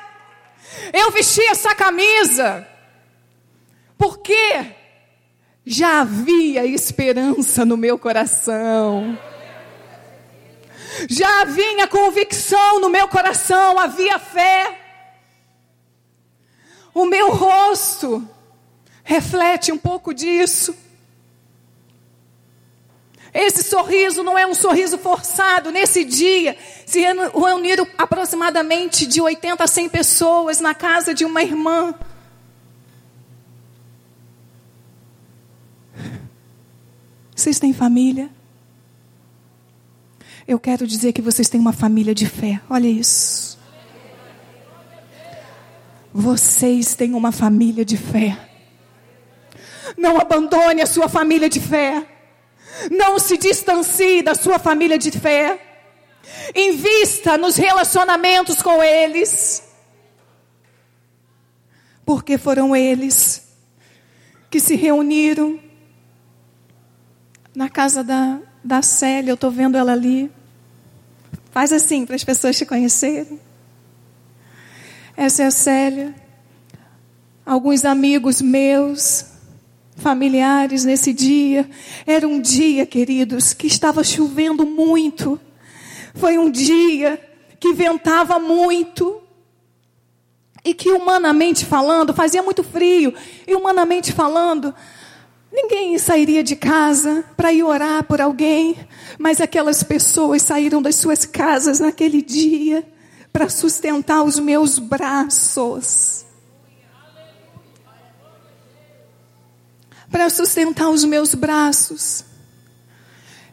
[0.91, 2.67] eu vesti essa camisa,
[3.95, 4.73] porque
[5.63, 9.17] já havia esperança no meu coração.
[11.09, 14.77] Já vinha convicção no meu coração, havia fé.
[16.93, 18.27] O meu rosto
[19.03, 20.75] reflete um pouco disso.
[23.33, 25.71] Esse sorriso não é um sorriso forçado.
[25.71, 31.95] Nesse dia, se reuniram aproximadamente de 80 a 100 pessoas na casa de uma irmã.
[37.33, 38.29] Vocês têm família?
[40.47, 42.59] Eu quero dizer que vocês têm uma família de fé.
[42.69, 43.59] Olha isso.
[46.13, 48.37] Vocês têm uma família de fé.
[49.97, 52.05] Não abandone a sua família de fé.
[52.89, 55.59] Não se distancie da sua família de fé.
[56.55, 59.63] Invista nos relacionamentos com eles.
[62.05, 63.47] Porque foram eles
[64.49, 65.59] que se reuniram
[67.55, 70.31] na casa da, da Célia, eu estou vendo ela ali.
[71.51, 73.39] Faz assim para as pessoas te conhecerem.
[75.17, 76.15] Essa é a Célia.
[77.45, 79.25] Alguns amigos meus,
[79.97, 81.69] familiares nesse dia.
[82.05, 85.39] Era um dia, queridos, que estava chovendo muito.
[86.15, 87.19] Foi um dia
[87.59, 89.21] que ventava muito.
[90.63, 93.13] E que humanamente falando, fazia muito frio.
[93.47, 94.73] E humanamente falando,
[95.51, 98.77] Ninguém sairia de casa para ir orar por alguém,
[99.19, 102.87] mas aquelas pessoas saíram das suas casas naquele dia
[103.33, 106.25] para sustentar os meus braços.
[110.09, 112.23] Para sustentar os meus braços.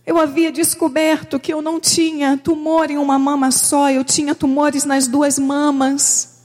[0.07, 4.85] Eu havia descoberto que eu não tinha tumor em uma mama só, eu tinha tumores
[4.85, 6.38] nas duas mamas.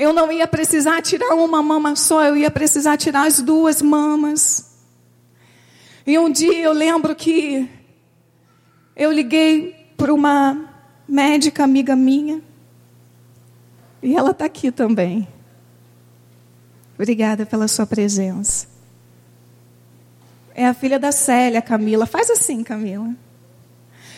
[0.00, 4.78] Eu não ia precisar tirar uma mama só, eu ia precisar tirar as duas mamas.
[6.06, 7.68] E um dia eu lembro que
[8.96, 10.70] eu liguei para uma
[11.06, 12.40] médica amiga minha.
[14.02, 15.28] E ela está aqui também.
[16.94, 18.68] Obrigada pela sua presença.
[20.54, 22.06] É a filha da Célia, Camila.
[22.06, 23.14] Faz assim, Camila.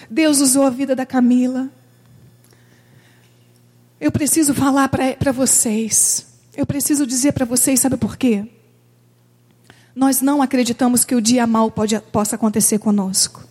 [0.09, 1.69] Deus usou a vida da Camila
[4.03, 6.27] eu preciso falar para vocês.
[6.57, 8.45] Eu preciso dizer para vocês, sabe por quê?
[9.95, 13.47] Nós não acreditamos que o dia mal pode, possa acontecer conosco.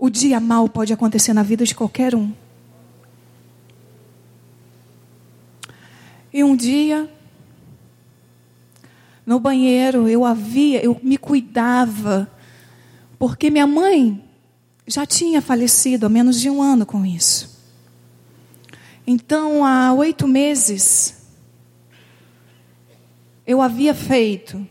[0.00, 2.32] O dia mal pode acontecer na vida de qualquer um.
[6.32, 7.08] E um dia,
[9.24, 12.28] no banheiro, eu havia, eu me cuidava,
[13.16, 14.24] porque minha mãe
[14.88, 17.49] já tinha falecido há menos de um ano com isso.
[19.06, 21.16] Então, há oito meses,
[23.46, 24.66] eu havia feito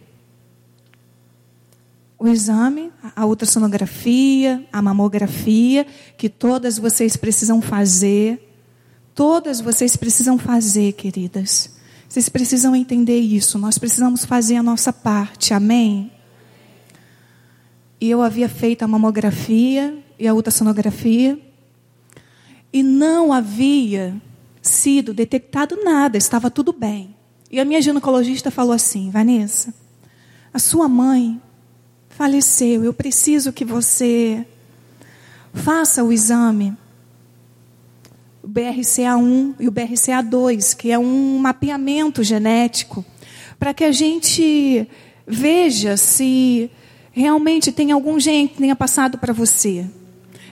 [2.19, 5.85] o exame, a ultrassonografia, a mamografia,
[6.17, 8.45] que todas vocês precisam fazer.
[9.15, 11.77] Todas vocês precisam fazer, queridas.
[12.07, 13.57] Vocês precisam entender isso.
[13.57, 15.53] Nós precisamos fazer a nossa parte.
[15.53, 16.11] Amém?
[18.01, 21.39] E eu havia feito a mamografia e a ultrassonografia.
[22.71, 24.15] E não havia
[24.61, 27.15] sido detectado nada, estava tudo bem.
[27.51, 29.73] E a minha ginecologista falou assim: Vanessa,
[30.53, 31.41] a sua mãe
[32.09, 34.45] faleceu, eu preciso que você
[35.53, 36.77] faça o exame
[38.41, 43.05] o BRCA1 e o BRCA2, que é um mapeamento genético,
[43.59, 44.87] para que a gente
[45.27, 46.71] veja se
[47.11, 49.85] realmente tem algum gene que tenha passado para você.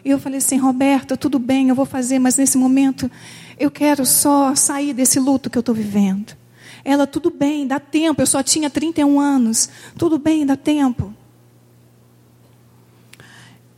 [0.07, 3.11] E eu falei assim, Roberta, tudo bem, eu vou fazer, mas nesse momento
[3.59, 6.33] eu quero só sair desse luto que eu estou vivendo.
[6.81, 11.13] Ela, tudo bem, dá tempo, eu só tinha 31 anos, tudo bem, dá tempo.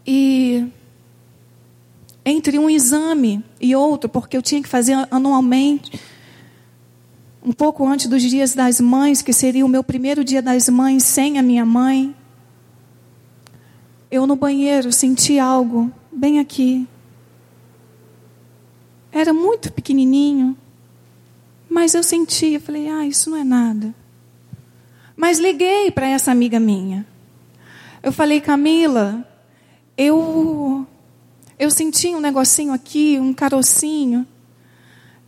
[0.05, 0.67] E
[2.23, 5.99] entre um exame e outro, porque eu tinha que fazer anualmente,
[7.43, 11.01] um pouco antes dos dias das mães, que seria o meu primeiro dia das mães
[11.01, 12.15] sem a minha mãe.
[14.11, 16.85] Eu no banheiro senti algo bem aqui.
[19.09, 20.55] Era muito pequenininho,
[21.69, 23.95] mas eu senti, eu falei: "Ah, isso não é nada".
[25.15, 27.07] Mas liguei para essa amiga minha.
[28.03, 29.25] Eu falei: "Camila,
[29.97, 30.85] eu
[31.57, 34.27] eu senti um negocinho aqui, um carocinho.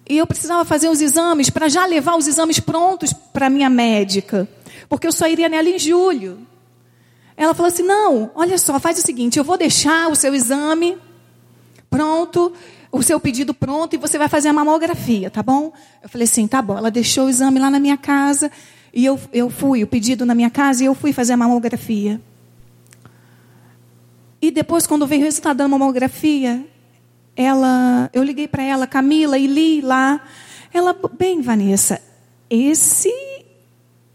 [0.08, 4.48] E eu precisava fazer os exames para já levar os exames prontos para minha médica.
[4.89, 6.46] Porque eu só iria nela em julho.
[7.36, 10.97] Ela falou assim: não, olha só, faz o seguinte: eu vou deixar o seu exame
[11.89, 12.53] pronto,
[12.91, 15.73] o seu pedido pronto, e você vai fazer a mamografia, tá bom?
[16.01, 16.77] Eu falei assim: tá bom.
[16.77, 18.51] Ela deixou o exame lá na minha casa,
[18.93, 22.21] e eu, eu fui, o pedido na minha casa, e eu fui fazer a mamografia.
[24.41, 26.65] E depois, quando veio o resultado da mamografia,
[27.36, 30.21] ela, eu liguei para ela, Camila, e li lá.
[30.73, 32.01] Ela, bem, Vanessa,
[32.49, 33.13] esse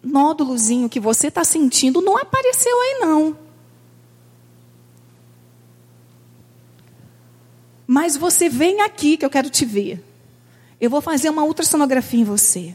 [0.07, 3.37] nódulozinho que você está sentindo não apareceu aí, não.
[7.87, 10.03] Mas você vem aqui que eu quero te ver.
[10.81, 12.75] Eu vou fazer uma ultrassonografia em você.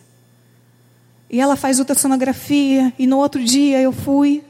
[1.30, 4.44] E ela faz ultrassonografia, e no outro dia eu fui.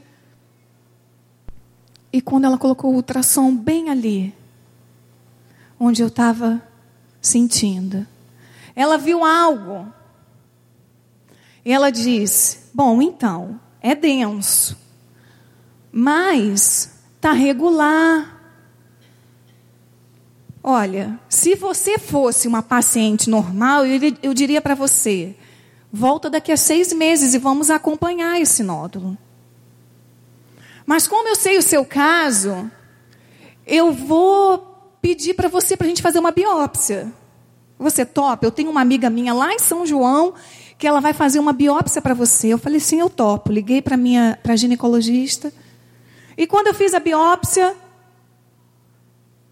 [2.11, 4.33] E quando ela colocou o ultrassom bem ali,
[5.79, 6.61] onde eu estava
[7.21, 8.05] sentindo,
[8.75, 9.91] ela viu algo.
[11.63, 14.77] E ela disse: Bom, então, é denso,
[15.91, 18.39] mas está regular.
[20.63, 25.35] Olha, se você fosse uma paciente normal, eu, eu diria para você:
[25.91, 29.17] volta daqui a seis meses e vamos acompanhar esse nódulo.
[30.85, 32.69] Mas como eu sei o seu caso,
[33.65, 37.11] eu vou pedir para você para a gente fazer uma biópsia.
[37.77, 38.45] Você topa?
[38.45, 40.35] Eu tenho uma amiga minha lá em São João
[40.81, 42.47] que ela vai fazer uma biópsia para você.
[42.47, 43.51] Eu falei sim, eu topo.
[43.51, 45.53] Liguei para minha para ginecologista.
[46.35, 47.75] E quando eu fiz a biópsia,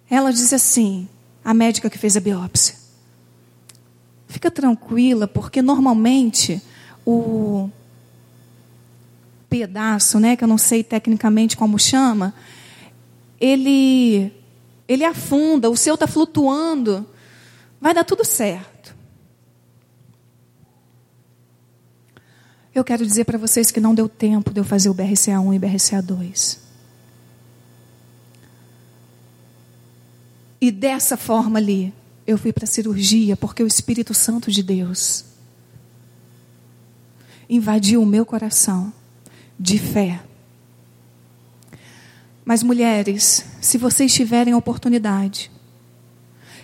[0.09, 1.07] ela disse assim,
[1.45, 2.73] a médica que fez a biópsia.
[4.27, 6.59] Fica tranquila, porque normalmente
[7.05, 7.69] o
[9.47, 12.33] pedaço, né, que eu não sei tecnicamente como chama,
[13.39, 14.33] ele
[14.87, 17.05] ele afunda, o seu está flutuando,
[17.79, 18.78] vai dar tudo certo.
[22.79, 25.59] Eu quero dizer para vocês que não deu tempo de eu fazer o BRCA1 e
[25.59, 26.57] BRCA2.
[30.61, 31.93] E dessa forma ali,
[32.25, 35.25] eu fui para a cirurgia porque o Espírito Santo de Deus
[37.49, 38.93] invadiu o meu coração
[39.59, 40.23] de fé.
[42.45, 45.51] Mas mulheres, se vocês tiverem oportunidade,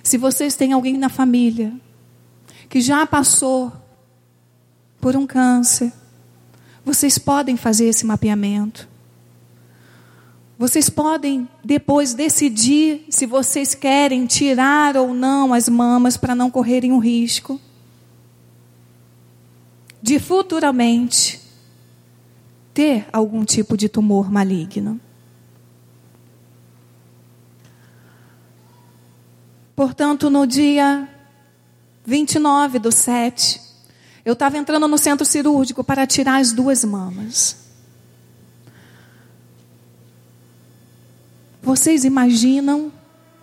[0.01, 1.73] se vocês têm alguém na família
[2.69, 3.69] que já passou
[5.01, 5.91] por um câncer,
[6.85, 8.87] vocês podem fazer esse mapeamento.
[10.57, 16.93] Vocês podem depois decidir se vocês querem tirar ou não as mamas para não correrem
[16.93, 17.59] o risco
[20.01, 21.41] de futuramente
[22.73, 25.01] ter algum tipo de tumor maligno.
[29.75, 31.09] Portanto, no dia
[32.05, 33.64] 29 do 7,
[34.25, 37.55] eu estava entrando no centro cirúrgico para tirar as duas mamas.
[41.61, 42.91] Vocês imaginam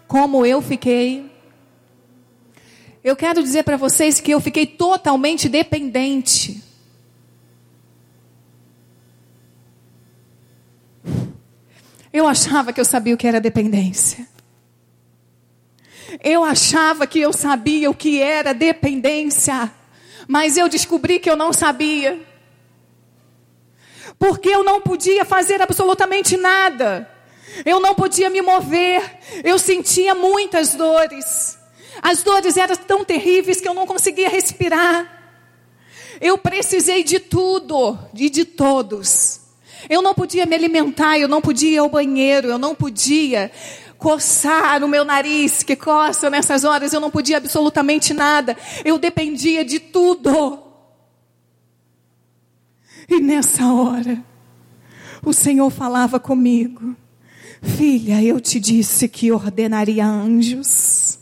[0.07, 1.31] como eu fiquei?
[3.03, 6.63] Eu quero dizer para vocês que eu fiquei totalmente dependente
[12.13, 14.29] Eu achava que eu sabia o que era dependência.
[16.23, 19.73] Eu achava que eu sabia o que era dependência.
[20.33, 22.19] Mas eu descobri que eu não sabia.
[24.19, 27.07] Porque eu não podia fazer absolutamente nada.
[27.67, 29.19] Eu não podia me mover.
[29.45, 31.59] Eu sentia muitas dores.
[32.01, 35.23] As dores eram tão terríveis que eu não conseguia respirar.
[36.19, 39.39] Eu precisei de tudo e de todos.
[39.87, 43.53] Eu não podia me alimentar, eu não podia ir ao banheiro, eu não podia
[44.03, 48.57] coçar o meu nariz, que coça nessas horas, eu não podia absolutamente nada.
[48.85, 50.61] Eu dependia de tudo.
[53.09, 54.21] E nessa hora,
[55.25, 56.97] o Senhor falava comigo:
[57.63, 61.21] Filha, eu te disse que ordenaria anjos.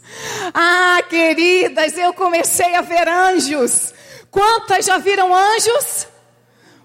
[0.54, 3.92] Ah, queridas, eu comecei a ver anjos.
[4.30, 6.06] Quantas já viram anjos?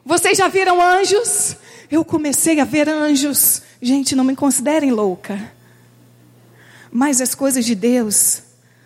[0.04, 1.56] Vocês já viram anjos?
[1.90, 3.62] Eu comecei a ver anjos.
[3.82, 5.55] Gente, não me considerem louca.
[6.98, 8.42] Mas as coisas de Deus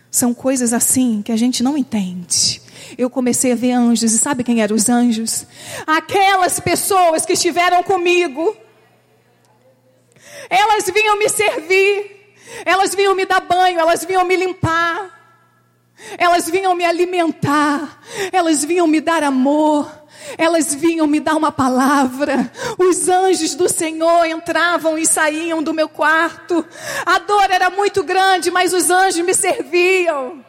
[0.10, 2.60] são coisas assim que a gente não entende.
[2.98, 5.46] Eu comecei a ver anjos, e sabe quem eram os anjos?
[5.86, 8.58] Aquelas pessoas que estiveram comigo.
[10.50, 12.34] Elas vinham me servir,
[12.66, 15.46] elas vinham me dar banho, elas vinham me limpar,
[16.18, 18.02] elas vinham me alimentar,
[18.32, 19.99] elas vinham me dar amor.
[20.38, 22.52] Elas vinham me dar uma palavra.
[22.78, 26.66] Os anjos do Senhor entravam e saíam do meu quarto.
[27.06, 30.46] A dor era muito grande, mas os anjos me serviam.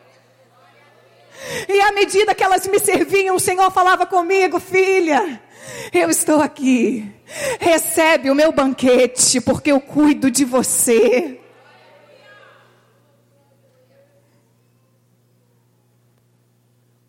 [1.69, 5.41] E à medida que elas me serviam, o Senhor falava comigo, filha,
[5.93, 7.11] eu estou aqui.
[7.59, 11.40] Recebe o meu banquete, porque eu cuido de você.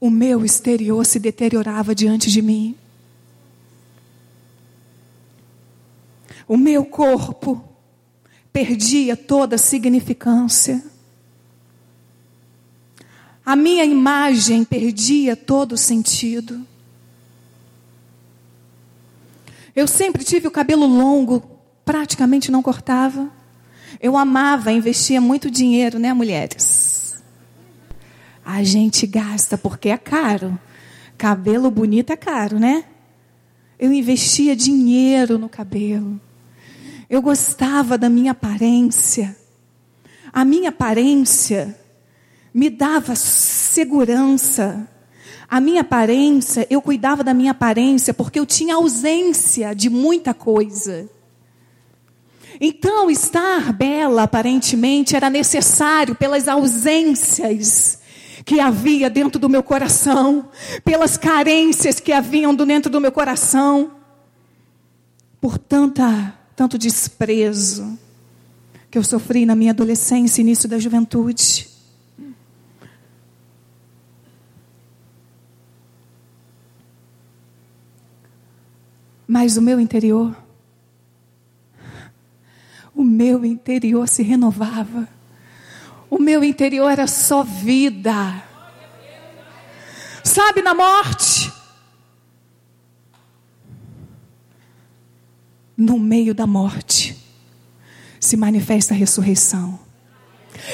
[0.02, 2.76] O meu exterior se deteriorava diante de mim.
[6.47, 7.64] O meu corpo
[8.52, 10.84] perdia toda a significância.
[13.45, 16.66] A minha imagem perdia todo o sentido.
[19.76, 21.43] Eu sempre tive o cabelo longo,
[21.86, 23.30] praticamente não cortava.
[23.99, 26.91] Eu amava, investia muito dinheiro, né, mulheres?
[28.54, 30.60] A gente gasta porque é caro.
[31.18, 32.84] Cabelo bonito é caro, né?
[33.80, 36.20] Eu investia dinheiro no cabelo.
[37.10, 39.38] Eu gostava da minha aparência.
[40.34, 41.80] A minha aparência
[42.54, 44.86] me dava segurança.
[45.47, 51.10] A minha aparência, eu cuidava da minha aparência porque eu tinha ausência de muita coisa.
[52.60, 58.01] Então, estar bela aparentemente era necessário pelas ausências
[58.46, 60.50] que havia dentro do meu coração,
[60.84, 63.92] pelas carências que haviam dentro do meu coração,
[65.39, 67.98] por tanta, tanto desprezo
[68.89, 71.70] que eu sofri na minha adolescência início da juventude.
[79.26, 80.36] Mas o meu interior,
[82.94, 85.08] o meu interior se renovava.
[86.12, 88.43] O meu interior era só vida.
[90.22, 91.49] Sabe, na morte,
[95.78, 97.18] no meio da morte,
[98.20, 99.80] se manifesta a ressurreição.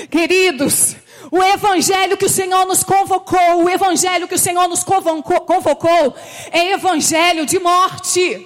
[0.09, 0.95] Queridos,
[1.31, 6.15] o evangelho que o Senhor nos convocou, o evangelho que o Senhor nos convocou,
[6.51, 8.43] é evangelho de morte.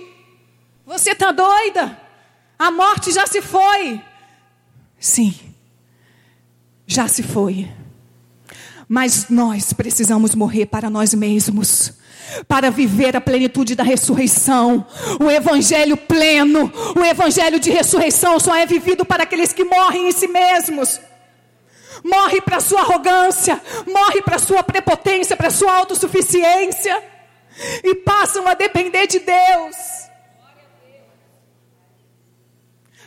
[0.85, 1.97] Você está doida?
[2.59, 4.01] A morte já se foi.
[4.99, 5.50] Sim
[6.91, 7.69] já se foi.
[8.87, 11.93] Mas nós precisamos morrer para nós mesmos,
[12.47, 14.85] para viver a plenitude da ressurreição.
[15.19, 20.11] O evangelho pleno, o evangelho de ressurreição só é vivido para aqueles que morrem em
[20.11, 20.99] si mesmos.
[22.03, 27.01] Morre para sua arrogância, morre para sua prepotência, para sua autossuficiência
[27.83, 29.75] e passam a depender de Deus.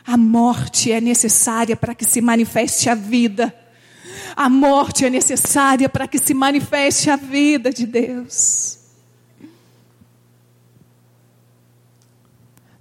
[0.06, 3.54] A morte é necessária para que se manifeste a vida.
[4.36, 8.78] A morte é necessária para que se manifeste a vida de Deus.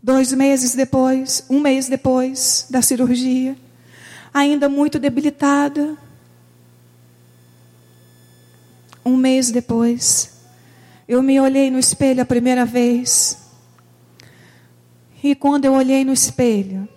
[0.02, 3.56] Dois meses depois, um mês depois da cirurgia,
[4.34, 5.96] ainda muito debilitada.
[9.06, 10.34] Um mês depois,
[11.08, 13.38] eu me olhei no espelho a primeira vez.
[15.24, 16.90] E quando eu olhei no espelho,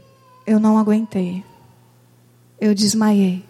[0.46, 1.44] eu não aguentei.
[2.58, 3.44] Eu desmaiei.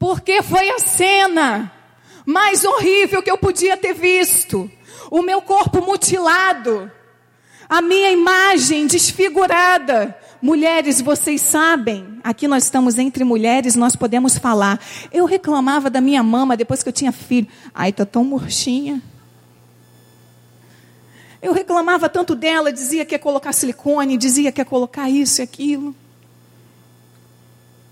[0.00, 1.70] Porque foi a cena
[2.24, 4.68] mais horrível que eu podia ter visto.
[5.10, 6.90] O meu corpo mutilado,
[7.68, 14.80] a minha imagem desfigurada, mulheres, vocês sabem, aqui nós estamos entre mulheres, nós podemos falar.
[15.12, 17.46] Eu reclamava da minha mama depois que eu tinha filho.
[17.74, 19.02] Ai, tá tão murchinha.
[21.42, 25.44] Eu reclamava tanto dela, dizia que ia colocar silicone, dizia que ia colocar isso e
[25.44, 25.94] aquilo.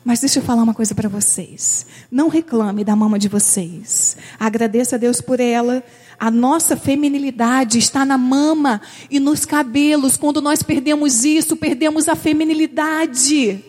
[0.08, 1.84] Mas deixa eu falar uma coisa para vocês.
[2.10, 4.16] Não reclame da mama de vocês.
[4.40, 5.84] Agradeça a Deus por ela.
[6.18, 8.80] A nossa feminilidade está na mama
[9.10, 10.16] e nos cabelos.
[10.16, 13.62] Quando nós perdemos isso, perdemos a feminilidade.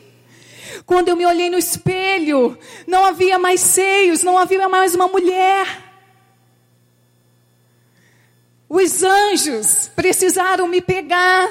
[0.86, 5.68] Quando eu me olhei no espelho, não havia mais seios, não havia mais uma mulher.
[8.70, 11.50] Os anjos precisaram me pegar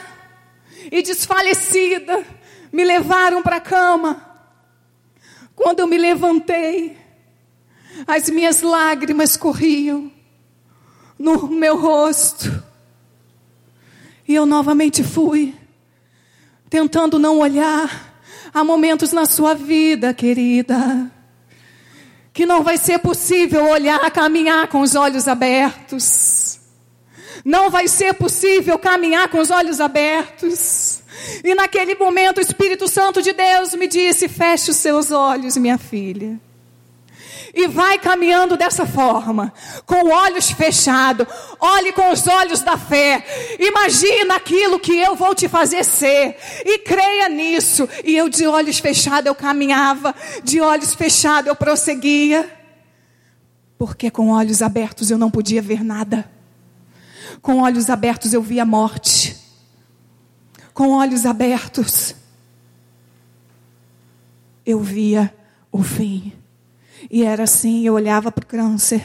[0.91, 2.25] e desfalecida
[2.73, 4.28] me levaram para a cama.
[5.59, 6.97] Quando eu me levantei,
[8.07, 10.09] as minhas lágrimas corriam
[11.19, 12.63] no meu rosto.
[14.27, 15.53] E eu novamente fui,
[16.71, 18.23] tentando não olhar.
[18.55, 21.11] Há momentos na sua vida, querida,
[22.33, 26.61] que não vai ser possível olhar, caminhar com os olhos abertos.
[27.45, 30.98] Não vai ser possível caminhar com os olhos abertos.
[31.43, 35.79] E naquele momento o Espírito Santo de Deus me disse: feche os seus olhos, minha
[35.79, 36.39] filha.
[37.55, 39.53] E vai caminhando dessa forma,
[39.87, 41.27] com olhos fechados.
[41.59, 43.25] Olhe com os olhos da fé.
[43.59, 46.37] Imagina aquilo que eu vou te fazer ser.
[46.65, 47.89] E creia nisso.
[48.05, 50.15] E eu, de olhos fechados, eu caminhava.
[50.45, 52.49] De olhos fechados, eu prosseguia.
[53.79, 56.31] Porque com olhos abertos eu não podia ver nada.
[57.41, 59.48] Com olhos abertos eu via morte
[60.79, 62.15] com olhos abertos,
[64.65, 65.35] eu via
[65.73, 66.33] o fim.
[67.11, 69.05] E era assim, eu olhava para o câncer.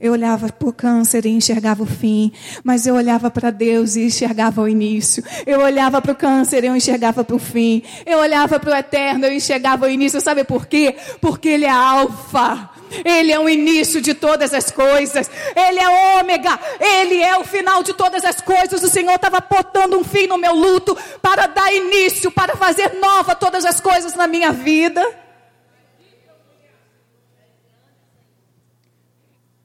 [0.00, 2.32] Eu olhava para o câncer e enxergava o fim,
[2.64, 5.22] mas eu olhava para Deus e enxergava o início.
[5.46, 7.80] Eu olhava para o câncer e eu enxergava para o fim.
[8.04, 10.20] Eu olhava para o eterno e eu enxergava o início.
[10.20, 10.96] Sabe por quê?
[11.20, 12.70] Porque Ele é alfa.
[13.04, 15.30] Ele é o início de todas as coisas.
[15.56, 16.58] Ele é ômega.
[16.78, 18.82] Ele é o final de todas as coisas.
[18.82, 23.34] O Senhor estava botando um fim no meu luto para dar início, para fazer nova
[23.34, 25.02] todas as coisas na minha vida.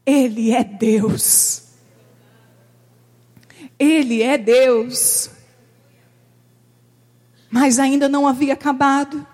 [0.06, 1.64] Ele é Deus.
[3.78, 5.30] Ele é Deus.
[7.50, 9.26] Mas ainda não havia acabado.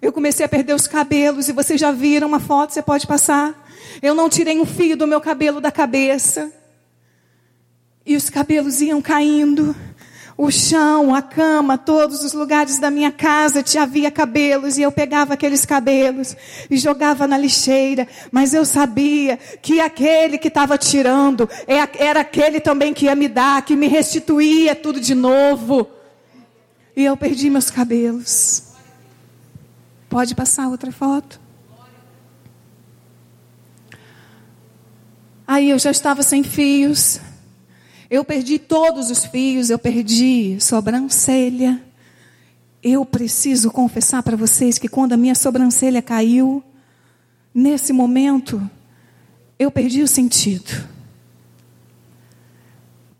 [0.00, 3.66] Eu comecei a perder os cabelos e vocês já viram uma foto, você pode passar.
[4.02, 6.52] Eu não tirei um fio do meu cabelo da cabeça.
[8.04, 9.74] E os cabelos iam caindo.
[10.38, 15.32] O chão, a cama, todos os lugares da minha casa havia cabelos e eu pegava
[15.32, 16.36] aqueles cabelos
[16.70, 22.60] e jogava na lixeira, mas eu sabia que aquele que estava tirando é era aquele
[22.60, 25.88] também que ia me dar, que me restituía tudo de novo.
[26.94, 28.65] E eu perdi meus cabelos.
[30.16, 31.38] Pode passar outra foto.
[35.46, 37.20] Aí eu já estava sem fios.
[38.08, 41.84] Eu perdi todos os fios, eu perdi sobrancelha.
[42.82, 46.64] Eu preciso confessar para vocês que quando a minha sobrancelha caiu,
[47.54, 48.70] nesse momento,
[49.58, 50.88] eu perdi o sentido.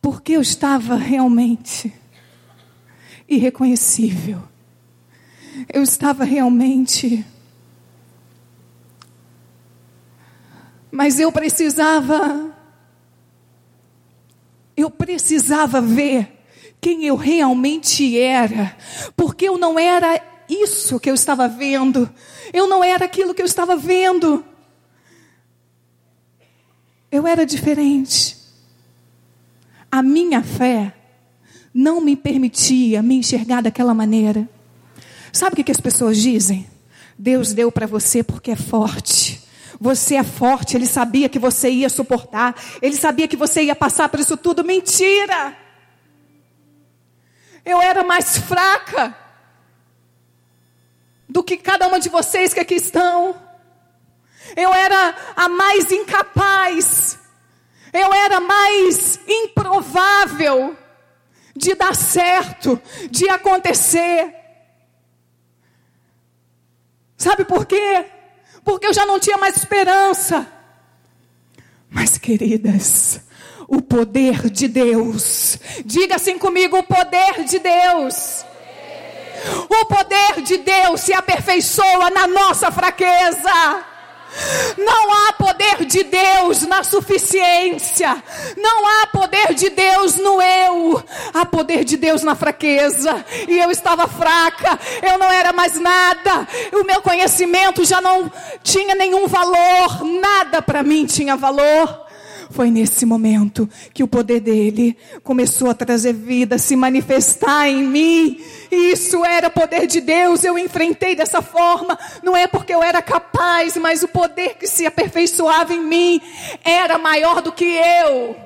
[0.01, 1.92] Porque eu estava realmente
[3.28, 4.55] irreconhecível.
[5.72, 7.24] Eu estava realmente.
[10.91, 12.54] Mas eu precisava.
[14.76, 16.37] Eu precisava ver
[16.80, 18.76] quem eu realmente era,
[19.16, 22.08] porque eu não era isso que eu estava vendo,
[22.53, 24.45] eu não era aquilo que eu estava vendo.
[27.11, 28.37] Eu era diferente.
[29.91, 30.95] A minha fé
[31.72, 34.49] não me permitia me enxergar daquela maneira.
[35.37, 36.67] Sabe o que, as pessoas dizem?
[37.18, 39.46] Deus deu para você porque é forte.
[39.79, 44.08] Você é forte, ele sabia que você ia suportar, ele sabia que você ia passar
[44.08, 44.64] por isso tudo.
[44.64, 45.54] Mentira!
[47.63, 49.14] Eu era mais fraca
[51.29, 53.37] do que cada uma de vocês que aqui estão.
[54.57, 57.18] Eu era a mais incapaz.
[57.92, 60.75] Eu era mais improvável
[61.54, 62.80] de dar certo,
[63.11, 64.36] de acontecer.
[67.17, 68.07] Sabe por quê?
[68.64, 70.47] Porque eu já não tinha mais esperança.
[71.88, 73.21] Mas, queridas,
[73.68, 78.45] o poder de Deus, diga assim comigo: o poder de Deus.
[79.68, 83.84] O poder de Deus se aperfeiçoa na nossa fraqueza.
[84.79, 88.22] Não há poder de Deus na suficiência.
[88.57, 91.03] Não há poder de Deus no eu.
[91.34, 93.25] Há poder de Deus na fraqueza.
[93.49, 94.79] E eu estava fraca.
[95.03, 96.46] Eu não era mais nada.
[96.72, 98.30] O meu conhecimento já não
[98.63, 100.04] tinha nenhum valor.
[100.04, 102.05] Nada para mim tinha valor.
[102.50, 108.40] Foi nesse momento que o poder dele começou a trazer vida, se manifestar em mim.
[108.70, 111.98] Isso era poder de Deus, eu enfrentei dessa forma.
[112.22, 116.20] Não é porque eu era capaz, mas o poder que se aperfeiçoava em mim
[116.64, 118.36] era maior do que eu.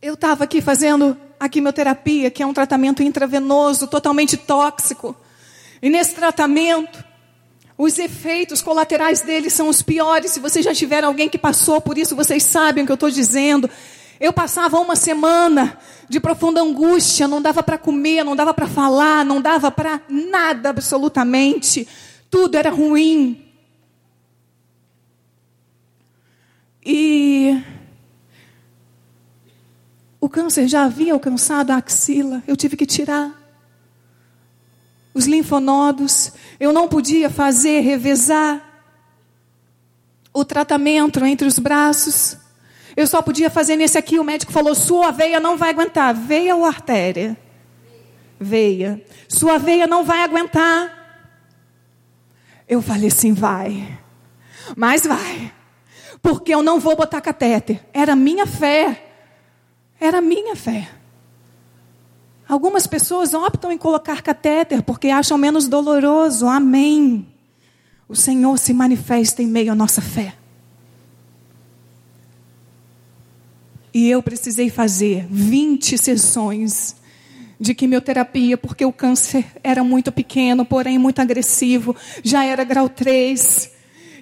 [0.00, 5.16] Eu estava aqui fazendo a quimioterapia, que é um tratamento intravenoso, totalmente tóxico.
[5.80, 7.04] E nesse tratamento,
[7.78, 10.32] os efeitos colaterais dele são os piores.
[10.32, 13.08] Se vocês já tiveram alguém que passou por isso, vocês sabem o que eu estou
[13.08, 13.70] dizendo.
[14.18, 15.78] Eu passava uma semana
[16.08, 20.70] de profunda angústia, não dava para comer, não dava para falar, não dava para nada
[20.70, 21.86] absolutamente.
[22.28, 23.44] Tudo era ruim.
[26.84, 27.62] E
[30.20, 33.37] o câncer já havia alcançado a axila, eu tive que tirar
[35.14, 38.62] os linfonodos, eu não podia fazer, revezar
[40.32, 42.36] o tratamento entre os braços.
[42.96, 44.18] Eu só podia fazer nesse aqui.
[44.18, 46.14] O médico falou: sua veia não vai aguentar.
[46.14, 47.36] Veia ou artéria?
[48.40, 49.02] Veia.
[49.28, 50.94] Sua veia não vai aguentar.
[52.68, 53.98] Eu falei assim: vai.
[54.76, 55.52] Mas vai.
[56.20, 57.80] Porque eu não vou botar catéter.
[57.92, 59.04] Era minha fé.
[60.00, 60.88] Era minha fé.
[62.48, 66.46] Algumas pessoas optam em colocar catéter porque acham menos doloroso.
[66.46, 67.26] Amém.
[68.08, 70.34] O Senhor se manifesta em meio à nossa fé.
[73.92, 76.96] E eu precisei fazer 20 sessões
[77.60, 83.72] de quimioterapia, porque o câncer era muito pequeno, porém muito agressivo, já era grau 3.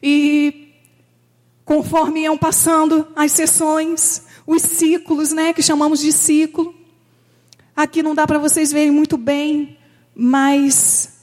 [0.02, 0.72] E
[1.64, 6.74] conforme iam passando as sessões, os ciclos, né, que chamamos de ciclo,
[7.76, 9.76] Aqui não dá para vocês verem muito bem,
[10.14, 11.20] mas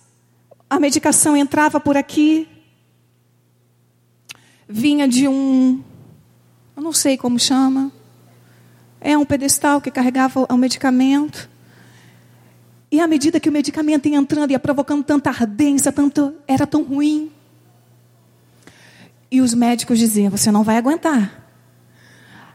[0.70, 2.48] a medicação entrava por aqui,
[4.70, 5.84] vinha de um,
[6.78, 7.92] eu não sei como chama,
[9.02, 11.50] é um pedestal que carregava o medicamento.
[12.92, 16.84] E à medida que o medicamento ia entrando, ia provocando tanta ardência, tanto, era tão
[16.84, 17.32] ruim.
[19.32, 21.50] E os médicos diziam: você não vai aguentar.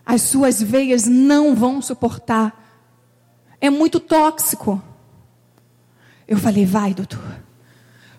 [0.07, 2.58] As suas veias não vão suportar
[3.61, 4.83] é muito tóxico.
[6.27, 7.43] Eu falei, vai, doutor.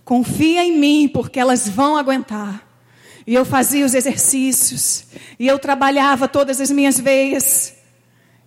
[0.04, 2.68] Confia em mim, porque elas vão aguentar.
[3.28, 5.06] E eu fazia os exercícios.
[5.38, 7.76] E eu trabalhava todas as minhas veias.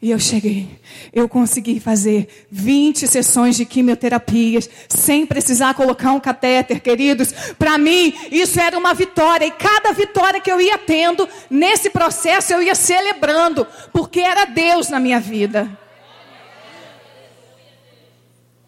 [0.02, 0.80] E eu cheguei.
[1.12, 7.32] Eu consegui fazer 20 sessões de quimioterapias sem precisar colocar um catéter, queridos.
[7.56, 9.46] Para mim, isso era uma vitória.
[9.46, 14.88] E cada vitória que eu ia tendo nesse processo, eu ia celebrando, porque era Deus
[14.88, 15.78] na minha vida.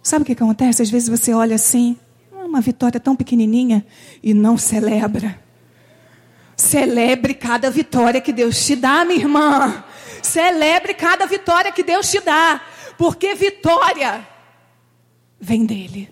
[0.05, 0.82] Sabe o que acontece?
[0.82, 1.97] Às vezes você olha assim,
[2.31, 3.86] ah, uma vitória tão pequenininha
[4.22, 5.43] e não celebra.
[6.55, 9.82] Celebre cada vitória que Deus te dá, minha irmã.
[10.22, 12.60] Celebre cada vitória que Deus te dá,
[12.98, 14.28] porque vitória
[15.40, 16.10] vem dele.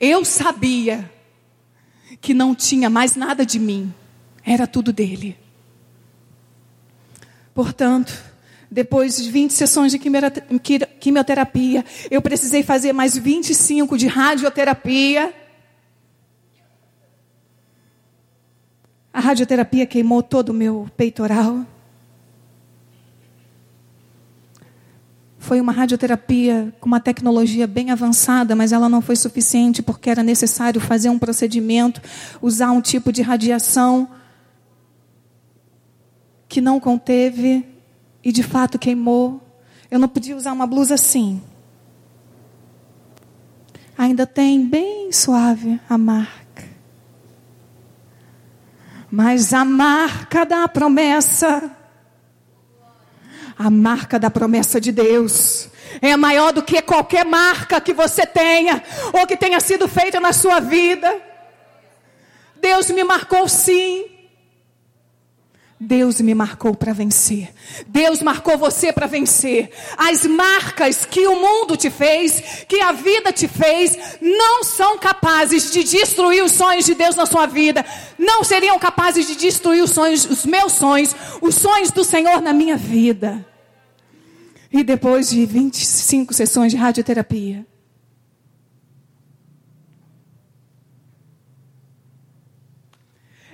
[0.00, 1.08] Eu sabia
[2.20, 3.94] que não tinha mais nada de mim,
[4.44, 5.38] era tudo dele.
[7.54, 8.12] Portanto,
[8.70, 15.32] depois de 20 sessões de quimioterapia, eu precisei fazer mais 25 de radioterapia.
[19.12, 21.64] A radioterapia queimou todo o meu peitoral.
[25.38, 30.22] Foi uma radioterapia com uma tecnologia bem avançada, mas ela não foi suficiente porque era
[30.22, 32.02] necessário fazer um procedimento,
[32.42, 34.06] usar um tipo de radiação
[36.46, 37.64] que não conteve
[38.22, 39.40] e de fato queimou.
[39.90, 41.42] Eu não podia usar uma blusa assim.
[43.96, 46.64] Ainda tem bem suave a marca.
[49.10, 51.70] Mas a marca da promessa,
[53.58, 55.70] a marca da promessa de Deus,
[56.02, 58.82] é maior do que qualquer marca que você tenha
[59.12, 61.22] ou que tenha sido feita na sua vida.
[62.60, 64.17] Deus me marcou sim.
[65.80, 67.54] Deus me marcou para vencer.
[67.86, 69.70] Deus marcou você para vencer.
[69.96, 75.70] As marcas que o mundo te fez, que a vida te fez, não são capazes
[75.70, 77.84] de destruir os sonhos de Deus na sua vida.
[78.18, 82.52] Não seriam capazes de destruir os sonhos, os meus sonhos, os sonhos do Senhor na
[82.52, 83.46] minha vida.
[84.72, 87.64] E depois de 25 sessões de radioterapia,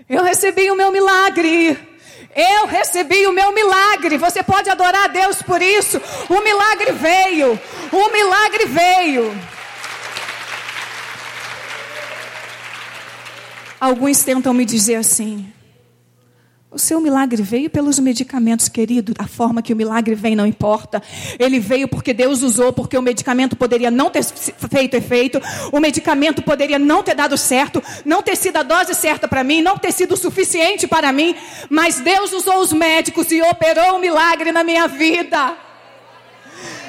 [0.07, 1.94] Eu recebi o meu milagre.
[2.35, 4.19] Eu recebi o meu milagre.
[4.19, 6.01] Você pode adorar a Deus por isso.
[6.29, 7.59] O milagre veio.
[7.93, 9.41] O milagre veio.
[13.81, 15.54] Alguns tentam me dizer assim:
[16.75, 19.15] o seu milagre veio pelos medicamentos, querido.
[19.17, 21.01] A forma que o milagre vem não importa.
[21.39, 25.41] Ele veio porque Deus usou, porque o medicamento poderia não ter feito efeito,
[25.71, 29.63] o medicamento poderia não ter dado certo, não ter sido a dose certa para mim,
[29.63, 31.37] não ter sido suficiente para mim,
[31.71, 35.57] mas Deus usou os médicos e operou um milagre na minha vida.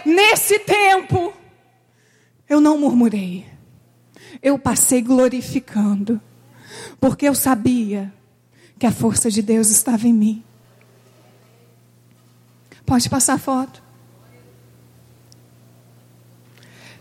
[0.04, 1.32] Nesse tempo,
[2.50, 3.46] eu não murmurei.
[4.42, 6.20] Eu passei glorificando,
[7.00, 8.12] porque eu sabia
[8.86, 10.44] que a força de Deus estava em mim.
[12.86, 13.82] Pode passar foto.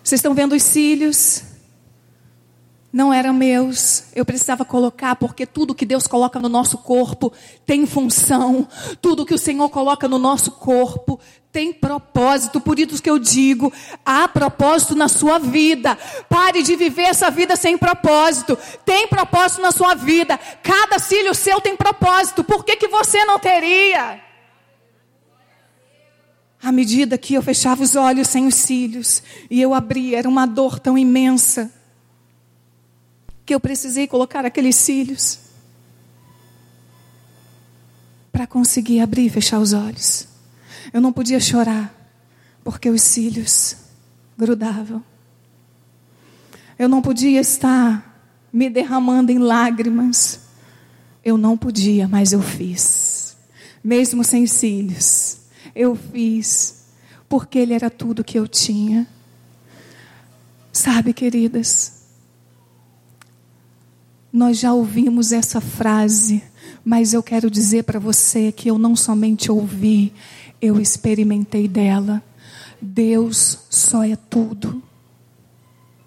[0.02, 1.42] Vocês estão vendo os cílios?
[2.94, 7.32] Não eram meus, eu precisava colocar, porque tudo que Deus coloca no nosso corpo
[7.66, 8.68] tem função,
[9.02, 11.18] tudo que o Senhor coloca no nosso corpo
[11.50, 13.72] tem propósito, por isso que eu digo,
[14.06, 15.98] há propósito na sua vida.
[16.28, 18.56] Pare de viver essa vida sem propósito.
[18.84, 20.38] Tem propósito na sua vida.
[20.62, 22.44] Cada cílio seu tem propósito.
[22.44, 24.20] Por que, que você não teria?
[26.62, 30.46] À medida que eu fechava os olhos sem os cílios e eu abria, era uma
[30.46, 31.72] dor tão imensa
[33.44, 35.38] que eu precisei colocar aqueles cílios
[38.32, 40.26] para conseguir abrir e fechar os olhos.
[40.92, 41.94] Eu não podia chorar,
[42.62, 43.76] porque os cílios
[44.36, 45.02] grudavam.
[46.78, 48.14] Eu não podia estar
[48.52, 50.40] me derramando em lágrimas.
[51.24, 53.36] Eu não podia, mas eu fiz.
[53.82, 55.38] Mesmo sem cílios,
[55.74, 56.86] eu fiz,
[57.28, 59.06] porque Ele era tudo que eu tinha.
[60.72, 62.03] Sabe, queridas,
[64.34, 66.42] nós já ouvimos essa frase,
[66.84, 70.12] mas eu quero dizer para você que eu não somente ouvi,
[70.60, 72.20] eu experimentei dela.
[72.82, 74.82] Deus só é tudo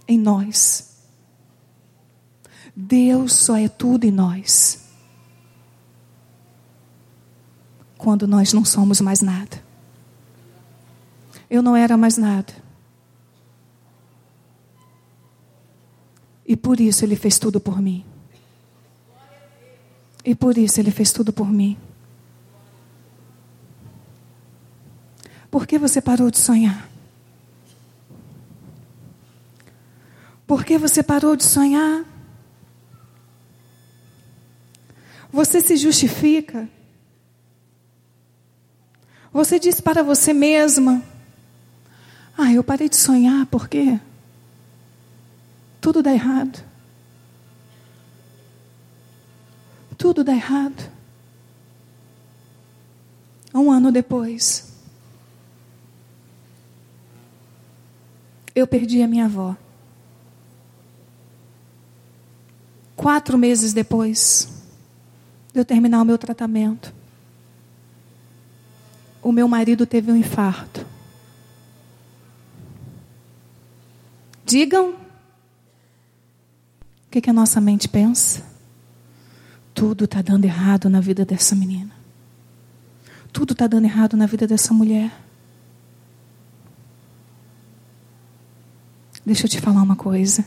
[0.05, 0.97] em nós.
[2.75, 4.81] Deus só é tudo em nós.
[7.97, 9.63] Quando nós não somos mais nada.
[11.49, 12.53] Eu não era mais nada.
[16.45, 18.03] E por isso Ele fez tudo por mim.
[20.27, 21.77] E por isso Ele fez tudo por mim.
[25.49, 26.89] Por que você parou de sonhar?
[30.45, 32.03] Por que você parou de sonhar?
[35.31, 36.67] Você se justifica.
[39.31, 41.01] Você diz para você mesma:
[42.37, 43.97] Ah, eu parei de sonhar porque
[45.79, 46.66] tudo dá errado.
[49.98, 50.91] Tudo dá errado.
[53.53, 54.72] Um ano depois,
[58.53, 59.56] eu perdi a minha avó.
[62.95, 64.49] Quatro meses depois
[65.53, 66.94] de eu terminar o meu tratamento,
[69.22, 70.86] o meu marido teve um infarto.
[74.45, 74.95] Digam o
[77.11, 78.56] que, que a nossa mente pensa.
[79.77, 81.93] Tudo está dando errado na vida dessa menina.
[83.31, 85.11] Tudo está dando errado na vida dessa mulher.
[89.23, 90.43] Deixa eu te falar uma coisa.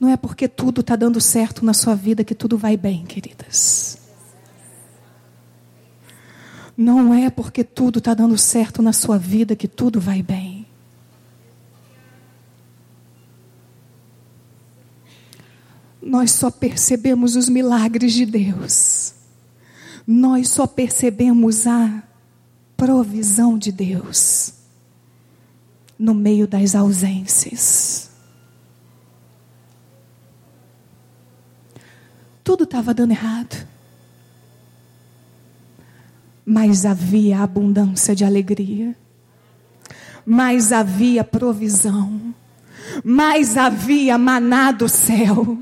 [0.00, 3.98] Não é porque tudo está dando certo na sua vida que tudo vai bem, queridas.
[6.76, 10.55] Não é porque tudo está dando certo na sua vida que tudo vai bem.
[16.06, 19.12] Nós só percebemos os milagres de Deus.
[20.06, 22.00] Nós só percebemos a
[22.76, 24.52] provisão de Deus
[25.98, 28.08] no meio das ausências.
[32.44, 33.66] Tudo estava dando errado.
[36.44, 38.96] Mas havia abundância de alegria.
[40.24, 42.32] Mas havia provisão.
[43.02, 45.58] Mas havia maná do céu.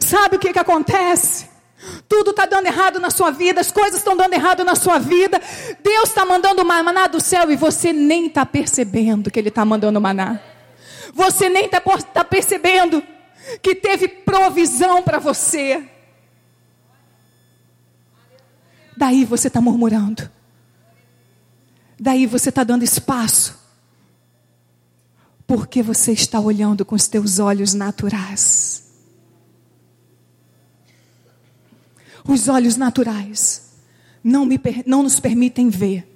[0.00, 1.46] Sabe o que, que acontece?
[2.08, 5.40] Tudo está dando errado na sua vida, as coisas estão dando errado na sua vida.
[5.82, 10.00] Deus está mandando maná do céu e você nem está percebendo que Ele está mandando
[10.00, 10.40] maná.
[11.12, 13.02] Você nem está tá percebendo
[13.62, 15.88] que teve provisão para você.
[18.96, 20.28] Daí você está murmurando.
[21.98, 23.58] Daí você está dando espaço
[25.46, 28.85] Porque você está olhando com os teus olhos naturais.
[32.28, 33.70] Os olhos naturais
[34.22, 36.06] não, me, não nos permitem ver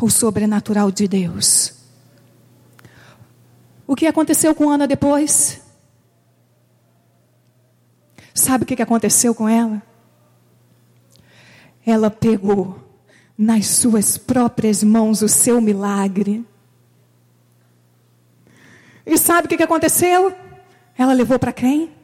[0.00, 1.74] o sobrenatural de Deus.
[3.86, 5.60] O que aconteceu com Ana depois?
[8.32, 9.82] Sabe o que aconteceu com ela?
[11.84, 12.78] Ela pegou
[13.36, 16.44] nas suas próprias mãos o seu milagre.
[19.04, 20.34] E sabe o que aconteceu?
[20.96, 21.99] Ela levou para quem?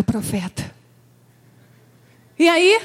[0.00, 0.72] O profeta.
[2.38, 2.80] E aí?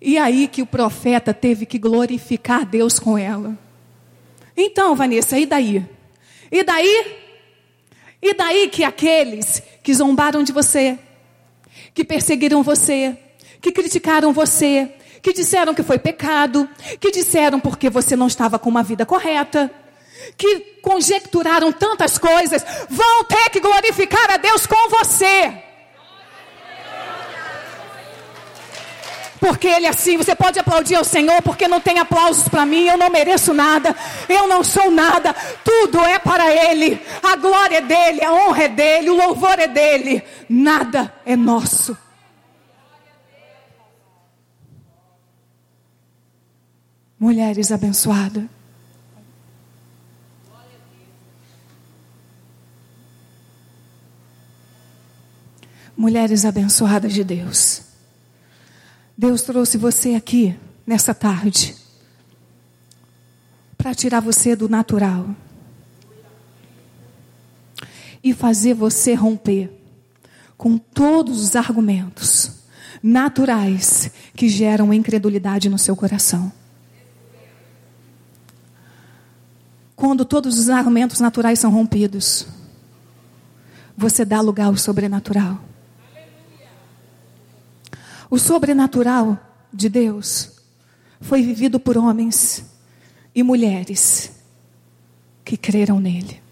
[0.00, 3.58] E aí que o profeta teve que glorificar Deus com ela.
[4.56, 5.84] Então, Vanessa, e daí?
[6.50, 7.16] E daí?
[8.22, 10.98] E daí que aqueles que zombaram de você,
[11.92, 13.18] que perseguiram você,
[13.60, 16.68] que criticaram você, que disseram que foi pecado,
[17.00, 19.70] que disseram porque você não estava com uma vida correta,
[20.36, 25.64] que conjecturaram tantas coisas, vão ter que glorificar a Deus com você.
[29.44, 30.16] porque Ele é assim.
[30.16, 32.86] Você pode aplaudir ao Senhor, porque não tem aplausos para mim.
[32.86, 33.94] Eu não mereço nada,
[34.26, 35.34] eu não sou nada.
[35.62, 36.98] Tudo é para Ele.
[37.22, 40.22] A glória é dele, a honra é dele, o louvor é dele.
[40.48, 41.94] Nada é nosso.
[47.20, 48.44] Mulheres abençoadas.
[55.96, 57.82] Mulheres abençoadas de Deus.
[59.16, 60.56] Deus trouxe você aqui
[60.86, 61.76] nessa tarde
[63.78, 65.34] para tirar você do natural
[68.22, 69.70] e fazer você romper
[70.56, 72.64] com todos os argumentos
[73.02, 76.50] naturais que geram incredulidade no seu coração.
[79.94, 82.46] Quando todos os argumentos naturais são rompidos,
[83.96, 85.73] você dá lugar ao sobrenatural.
[88.34, 89.38] O sobrenatural
[89.72, 90.50] de Deus
[91.20, 92.64] foi vivido por homens
[93.32, 94.32] e mulheres
[95.44, 96.42] que creram nele.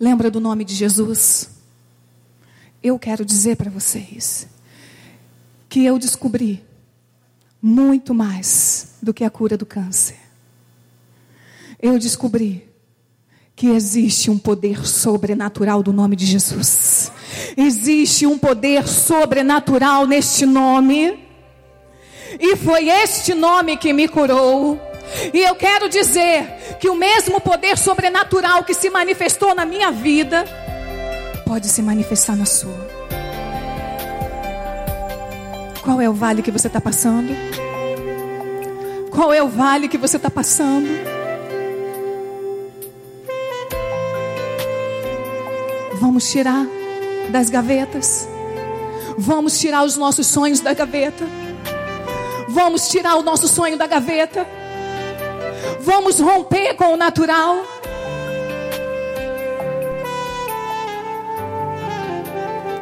[0.00, 1.50] Lembra do nome de Jesus?
[2.82, 4.48] Eu quero dizer para vocês
[5.68, 6.64] que eu descobri
[7.60, 10.16] muito mais do que a cura do câncer.
[11.78, 12.66] Eu descobri
[13.54, 17.12] que existe um poder sobrenatural do nome de Jesus.
[17.60, 21.18] Existe um poder sobrenatural neste nome.
[22.38, 24.80] E foi este nome que me curou.
[25.34, 30.44] E eu quero dizer que o mesmo poder sobrenatural que se manifestou na minha vida
[31.44, 32.88] pode se manifestar na sua.
[35.82, 37.34] Qual é o vale que você está passando?
[39.10, 40.86] Qual é o vale que você está passando?
[45.94, 46.77] Vamos tirar
[47.30, 48.28] das gavetas.
[49.16, 51.24] Vamos tirar os nossos sonhos da gaveta.
[52.48, 54.46] Vamos tirar o nosso sonho da gaveta.
[55.80, 57.56] Vamos romper com o natural.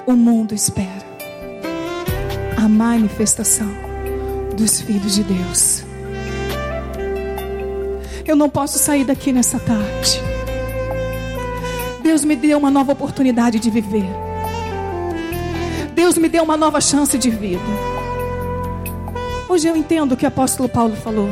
[0.06, 1.06] O mundo espera
[2.56, 3.68] a manifestação
[4.56, 5.84] dos filhos de Deus.
[8.24, 10.20] Eu não posso sair daqui nessa tarde
[12.06, 14.08] Deus me deu uma nova oportunidade de viver.
[15.96, 17.58] Deus me deu uma nova chance de vida.
[19.48, 21.26] Hoje eu entendo o que o apóstolo Paulo falou.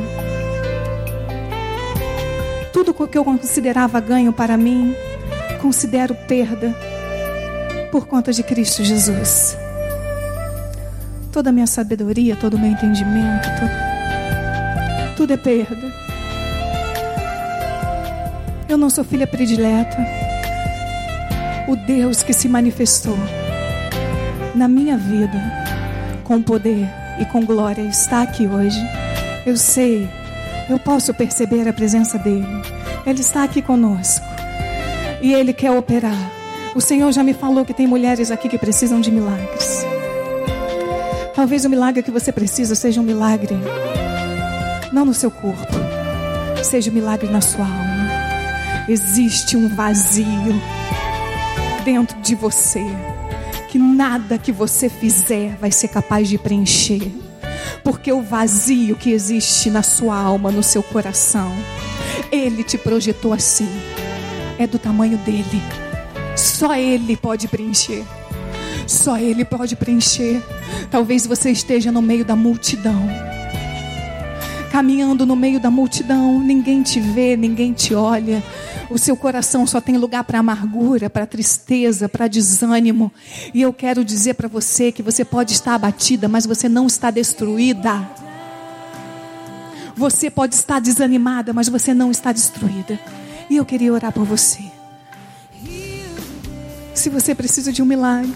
[2.73, 4.97] Tudo o que eu considerava ganho para mim,
[5.61, 6.75] considero perda
[7.93, 9.55] por conta de Cristo Jesus.
[11.31, 15.93] Toda a minha sabedoria, todo o meu entendimento, tudo, tudo é perda.
[18.67, 19.99] Eu não sou filha predileta
[21.69, 23.19] o Deus que se manifestou
[24.55, 25.41] na minha vida
[26.23, 28.81] com poder e com glória está aqui hoje.
[29.45, 30.09] Eu sei,
[30.69, 32.47] eu posso perceber a presença dele.
[33.05, 34.25] Ele está aqui conosco
[35.21, 36.31] e ele quer operar.
[36.75, 39.85] O Senhor já me falou que tem mulheres aqui que precisam de milagres.
[41.35, 43.57] Talvez o milagre que você precisa seja um milagre
[44.93, 45.75] não no seu corpo,
[46.63, 48.85] seja um milagre na sua alma.
[48.89, 50.61] Existe um vazio
[51.85, 52.85] dentro de você
[53.75, 57.11] que nada que você fizer vai ser capaz de preencher.
[57.83, 61.53] Porque o vazio que existe na sua alma, no seu coração,
[62.31, 63.69] ele te projetou assim.
[64.61, 65.61] É do tamanho dele.
[66.37, 68.05] Só ele pode preencher.
[68.87, 70.41] Só ele pode preencher.
[70.89, 73.09] Talvez você esteja no meio da multidão
[74.71, 78.43] caminhando no meio da multidão, ninguém te vê, ninguém te olha.
[78.91, 83.11] O seu coração só tem lugar para amargura, para tristeza, para desânimo.
[83.53, 87.11] E eu quero dizer para você que você pode estar abatida, mas você não está
[87.11, 88.09] destruída.
[89.97, 92.99] Você pode estar desanimada, mas você não está destruída.
[93.49, 94.63] E eu queria orar por você.
[96.95, 98.33] Se você precisa de um milagre,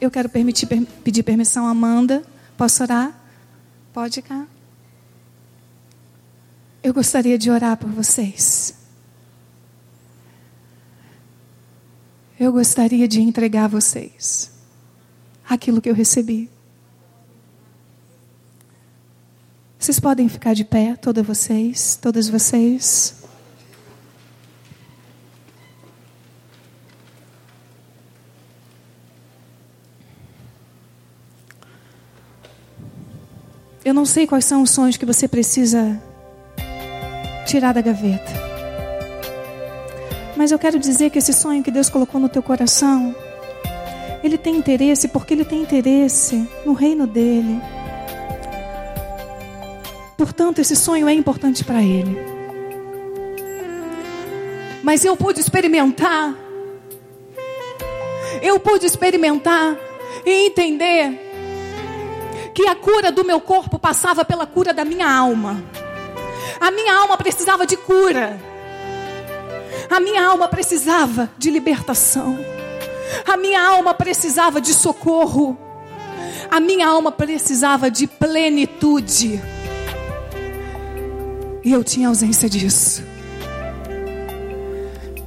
[0.00, 0.66] eu quero permitir,
[1.04, 2.22] pedir permissão a Amanda.
[2.56, 3.12] Posso orar?
[3.92, 4.46] Pode cá.
[6.82, 8.81] Eu gostaria de orar por vocês.
[12.42, 14.50] Eu gostaria de entregar a vocês
[15.48, 16.50] aquilo que eu recebi.
[19.78, 23.14] Vocês podem ficar de pé, todas vocês, todas vocês.
[33.84, 36.02] Eu não sei quais são os sonhos que você precisa
[37.46, 38.51] tirar da gaveta.
[40.42, 43.14] Mas eu quero dizer que esse sonho que Deus colocou no teu coração,
[44.24, 47.62] ele tem interesse porque ele tem interesse no reino dele.
[50.16, 52.18] Portanto, esse sonho é importante para ele.
[54.82, 56.34] Mas eu pude experimentar,
[58.42, 59.76] eu pude experimentar
[60.26, 61.20] e entender
[62.52, 65.62] que a cura do meu corpo passava pela cura da minha alma.
[66.60, 68.50] A minha alma precisava de cura.
[69.90, 72.38] A minha alma precisava de libertação.
[73.26, 75.56] A minha alma precisava de socorro.
[76.50, 79.40] A minha alma precisava de plenitude.
[81.64, 83.02] E eu tinha ausência disso.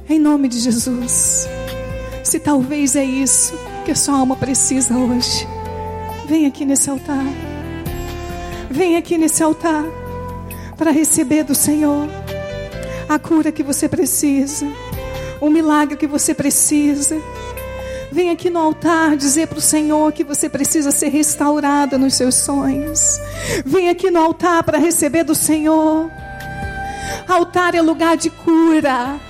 [0.08, 1.48] Em nome de Jesus.
[2.22, 3.54] Se talvez é isso
[3.84, 5.46] que a sua alma precisa hoje.
[6.26, 7.24] Vem aqui nesse altar.
[8.70, 9.84] Vem aqui nesse altar
[10.76, 12.08] para receber do Senhor
[13.08, 14.66] a cura que você precisa,
[15.40, 17.20] o milagre que você precisa.
[18.10, 22.36] Vem aqui no altar dizer para o Senhor que você precisa ser restaurada nos seus
[22.36, 23.20] sonhos.
[23.64, 26.10] Vem aqui no altar para receber do Senhor.
[27.28, 29.20] Altar é lugar de cura.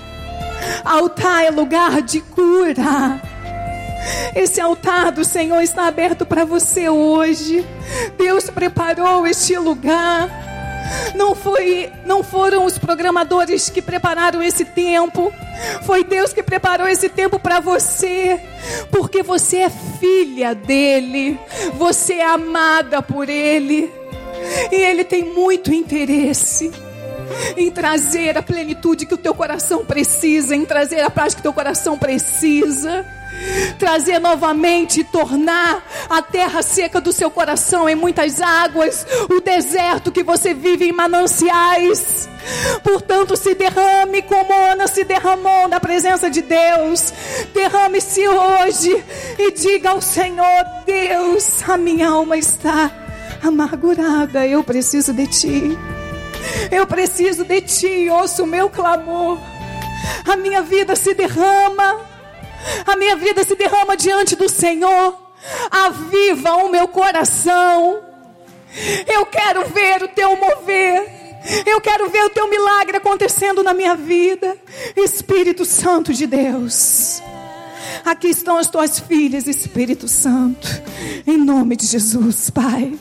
[0.84, 3.20] Altar é lugar de cura.
[4.34, 7.66] Esse altar do Senhor está aberto para você hoje.
[8.16, 10.55] Deus preparou este lugar.
[11.14, 15.32] Não foi, não foram os programadores que prepararam esse tempo.
[15.82, 18.40] Foi Deus que preparou esse tempo para você,
[18.90, 21.38] porque você é filha dele,
[21.74, 23.90] você é amada por ele.
[24.70, 26.70] E ele tem muito interesse
[27.56, 31.42] em trazer a plenitude que o teu coração precisa, em trazer a paz que o
[31.42, 33.04] teu coração precisa
[33.78, 40.22] trazer novamente, tornar a terra seca do seu coração em muitas águas, o deserto que
[40.22, 42.28] você vive em mananciais.
[42.82, 47.12] Portanto, se derrame como Ana se derramou na presença de Deus.
[47.52, 49.04] Derrame-se hoje
[49.38, 52.90] e diga ao Senhor: Deus, a minha alma está
[53.42, 54.46] amargurada.
[54.46, 55.78] Eu preciso de Ti.
[56.70, 58.08] Eu preciso de Ti.
[58.10, 59.38] Ouça o meu clamor.
[60.24, 62.15] A minha vida se derrama
[62.86, 65.16] a minha vida se derrama diante do Senhor.
[65.70, 68.02] Aviva o meu coração.
[69.06, 71.16] Eu quero ver o teu mover.
[71.64, 74.56] Eu quero ver o teu milagre acontecendo na minha vida.
[74.96, 77.22] Espírito Santo de Deus.
[78.04, 80.68] Aqui estão as tuas filhas, Espírito Santo.
[81.26, 82.98] Em nome de Jesus, Pai.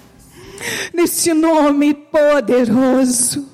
[0.93, 3.47] Neste nome poderoso.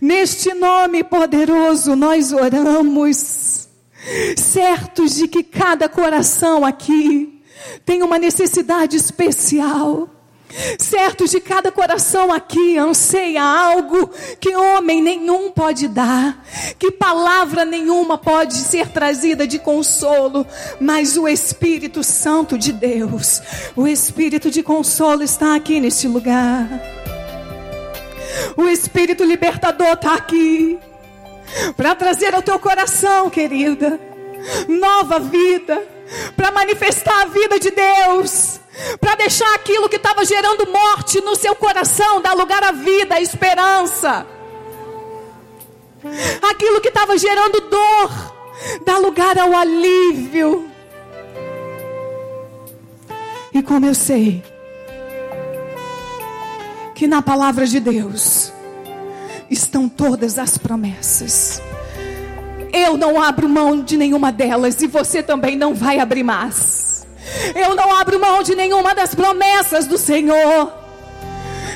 [0.00, 3.16] Neste nome poderoso nós oramos
[4.36, 7.42] certos de que cada coração aqui
[7.84, 10.08] tem uma necessidade especial.
[10.78, 14.10] Certos de cada coração aqui anseia algo
[14.40, 16.42] que homem nenhum pode dar,
[16.78, 20.46] que palavra nenhuma pode ser trazida de consolo,
[20.80, 23.42] mas o Espírito Santo de Deus,
[23.76, 26.66] o Espírito de consolo está aqui neste lugar.
[28.56, 30.78] O Espírito libertador está aqui
[31.76, 33.98] para trazer ao teu coração, querida,
[34.68, 35.82] nova vida,
[36.36, 38.60] para manifestar a vida de Deus,
[39.00, 43.20] para deixar aquilo que estava gerando morte no seu coração, dar lugar à vida, à
[43.20, 44.26] esperança.
[46.50, 48.10] Aquilo que estava gerando dor,
[48.84, 50.70] dar lugar ao alívio.
[53.52, 54.42] E como eu sei
[56.94, 58.52] que na palavra de Deus,
[59.50, 61.60] estão todas as promessas.
[62.72, 67.06] Eu não abro mão de nenhuma delas e você também não vai abrir mais.
[67.54, 70.72] Eu não abro mão de nenhuma das promessas do Senhor.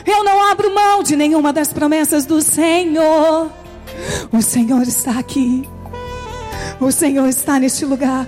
[0.06, 3.50] Eu não abro mão de nenhuma das promessas do Senhor.
[4.32, 5.68] O Senhor está aqui.
[6.80, 8.26] O Senhor está neste lugar.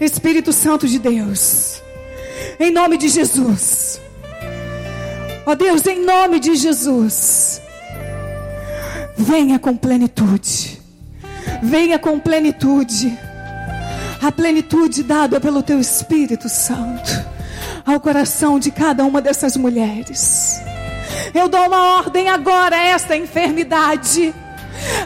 [0.00, 1.82] Espírito Santo de Deus.
[2.58, 4.00] Em nome de Jesus.
[5.46, 7.60] Ó oh Deus, em nome de Jesus.
[9.16, 10.80] Venha com plenitude.
[11.62, 13.16] Venha com plenitude.
[14.20, 17.32] A plenitude dada pelo teu Espírito Santo
[17.84, 20.60] ao coração de cada uma dessas mulheres.
[21.34, 24.34] Eu dou uma ordem agora a esta enfermidade.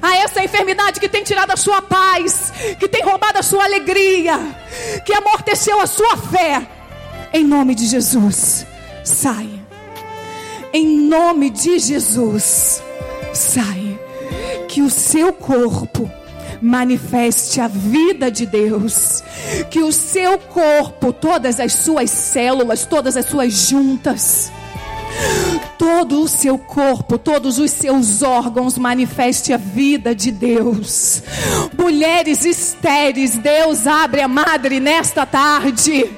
[0.00, 4.38] A essa enfermidade que tem tirado a sua paz, que tem roubado a sua alegria,
[5.04, 6.66] que amorteceu a sua fé.
[7.32, 8.66] Em nome de Jesus,
[9.04, 9.66] saia.
[10.72, 12.82] Em nome de Jesus,
[13.34, 13.95] saia.
[14.68, 16.10] Que o seu corpo
[16.60, 19.22] manifeste a vida de Deus.
[19.70, 24.50] Que o seu corpo, todas as suas células, todas as suas juntas,
[25.78, 31.22] todo o seu corpo, todos os seus órgãos manifeste a vida de Deus.
[31.76, 36.10] Mulheres estéreis, Deus abre a madre nesta tarde.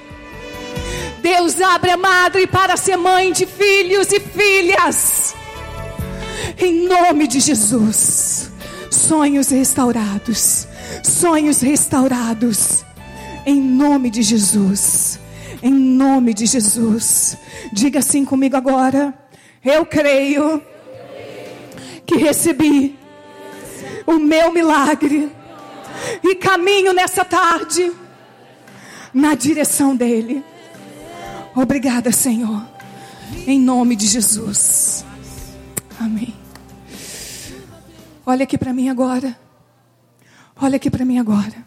[1.20, 5.35] Deus abre a madre para ser mãe de filhos e filhas.
[6.59, 8.51] Em nome de Jesus.
[8.90, 10.66] Sonhos restaurados.
[11.02, 12.85] Sonhos restaurados.
[13.47, 15.19] Em nome de Jesus.
[15.62, 17.36] Em nome de Jesus.
[17.73, 19.15] Diga assim comigo agora.
[19.65, 20.62] Eu creio
[22.06, 22.98] que recebi
[24.06, 25.31] o meu milagre
[26.23, 27.93] e caminho nessa tarde
[29.12, 30.43] na direção dele.
[31.55, 32.65] Obrigada, Senhor.
[33.47, 35.05] Em nome de Jesus.
[35.99, 36.35] Amém.
[38.25, 39.39] Olha aqui para mim agora.
[40.61, 41.66] Olha aqui para mim agora.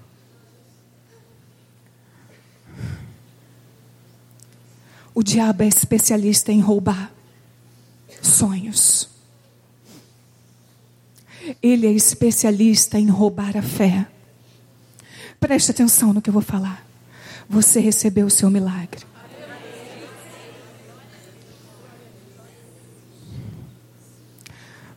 [5.13, 7.11] O diabo é especialista em roubar
[8.21, 9.09] sonhos.
[11.61, 14.07] Ele é especialista em roubar a fé.
[15.39, 16.85] Preste atenção no que eu vou falar.
[17.49, 19.10] Você recebeu o seu milagre.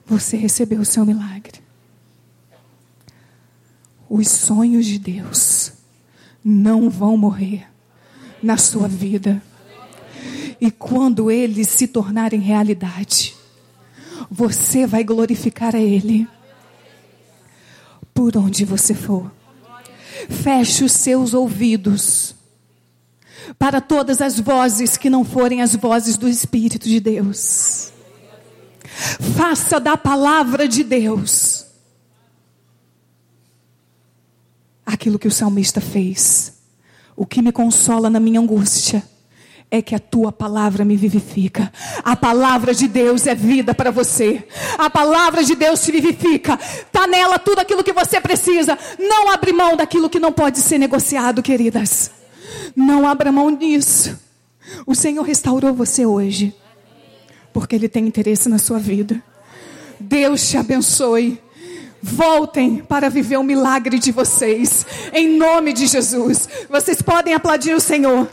[0.07, 1.63] Você recebeu o seu milagre.
[4.09, 5.73] Os sonhos de Deus
[6.45, 7.67] não vão morrer
[8.43, 9.43] na sua vida.
[10.61, 13.35] E quando eles se tornarem realidade,
[14.31, 16.29] você vai glorificar a Ele
[18.13, 19.31] por onde você for.
[20.29, 22.35] Feche os seus ouvidos
[23.59, 27.94] para todas as vozes que não forem as vozes do Espírito de Deus.
[29.37, 31.65] Faça da palavra de Deus
[34.85, 36.55] aquilo que o salmista fez.
[37.17, 39.03] O que me consola na minha angústia
[39.71, 41.73] é que a tua palavra me vivifica.
[42.03, 44.47] A palavra de Deus é vida para você.
[44.79, 46.55] A palavra de Deus te vivifica.
[46.55, 48.79] Está nela tudo aquilo que você precisa.
[48.99, 52.11] Não abre mão daquilo que não pode ser negociado, queridas.
[52.77, 54.19] Não abra mão disso.
[54.87, 56.55] O Senhor restaurou você hoje.
[57.55, 59.23] Porque Ele tem interesse na sua vida.
[59.99, 61.41] Deus te abençoe.
[62.03, 64.85] Voltem para viver o milagre de vocês.
[65.11, 66.47] Em nome de Jesus.
[66.69, 68.29] Vocês podem aplaudir o Senhor.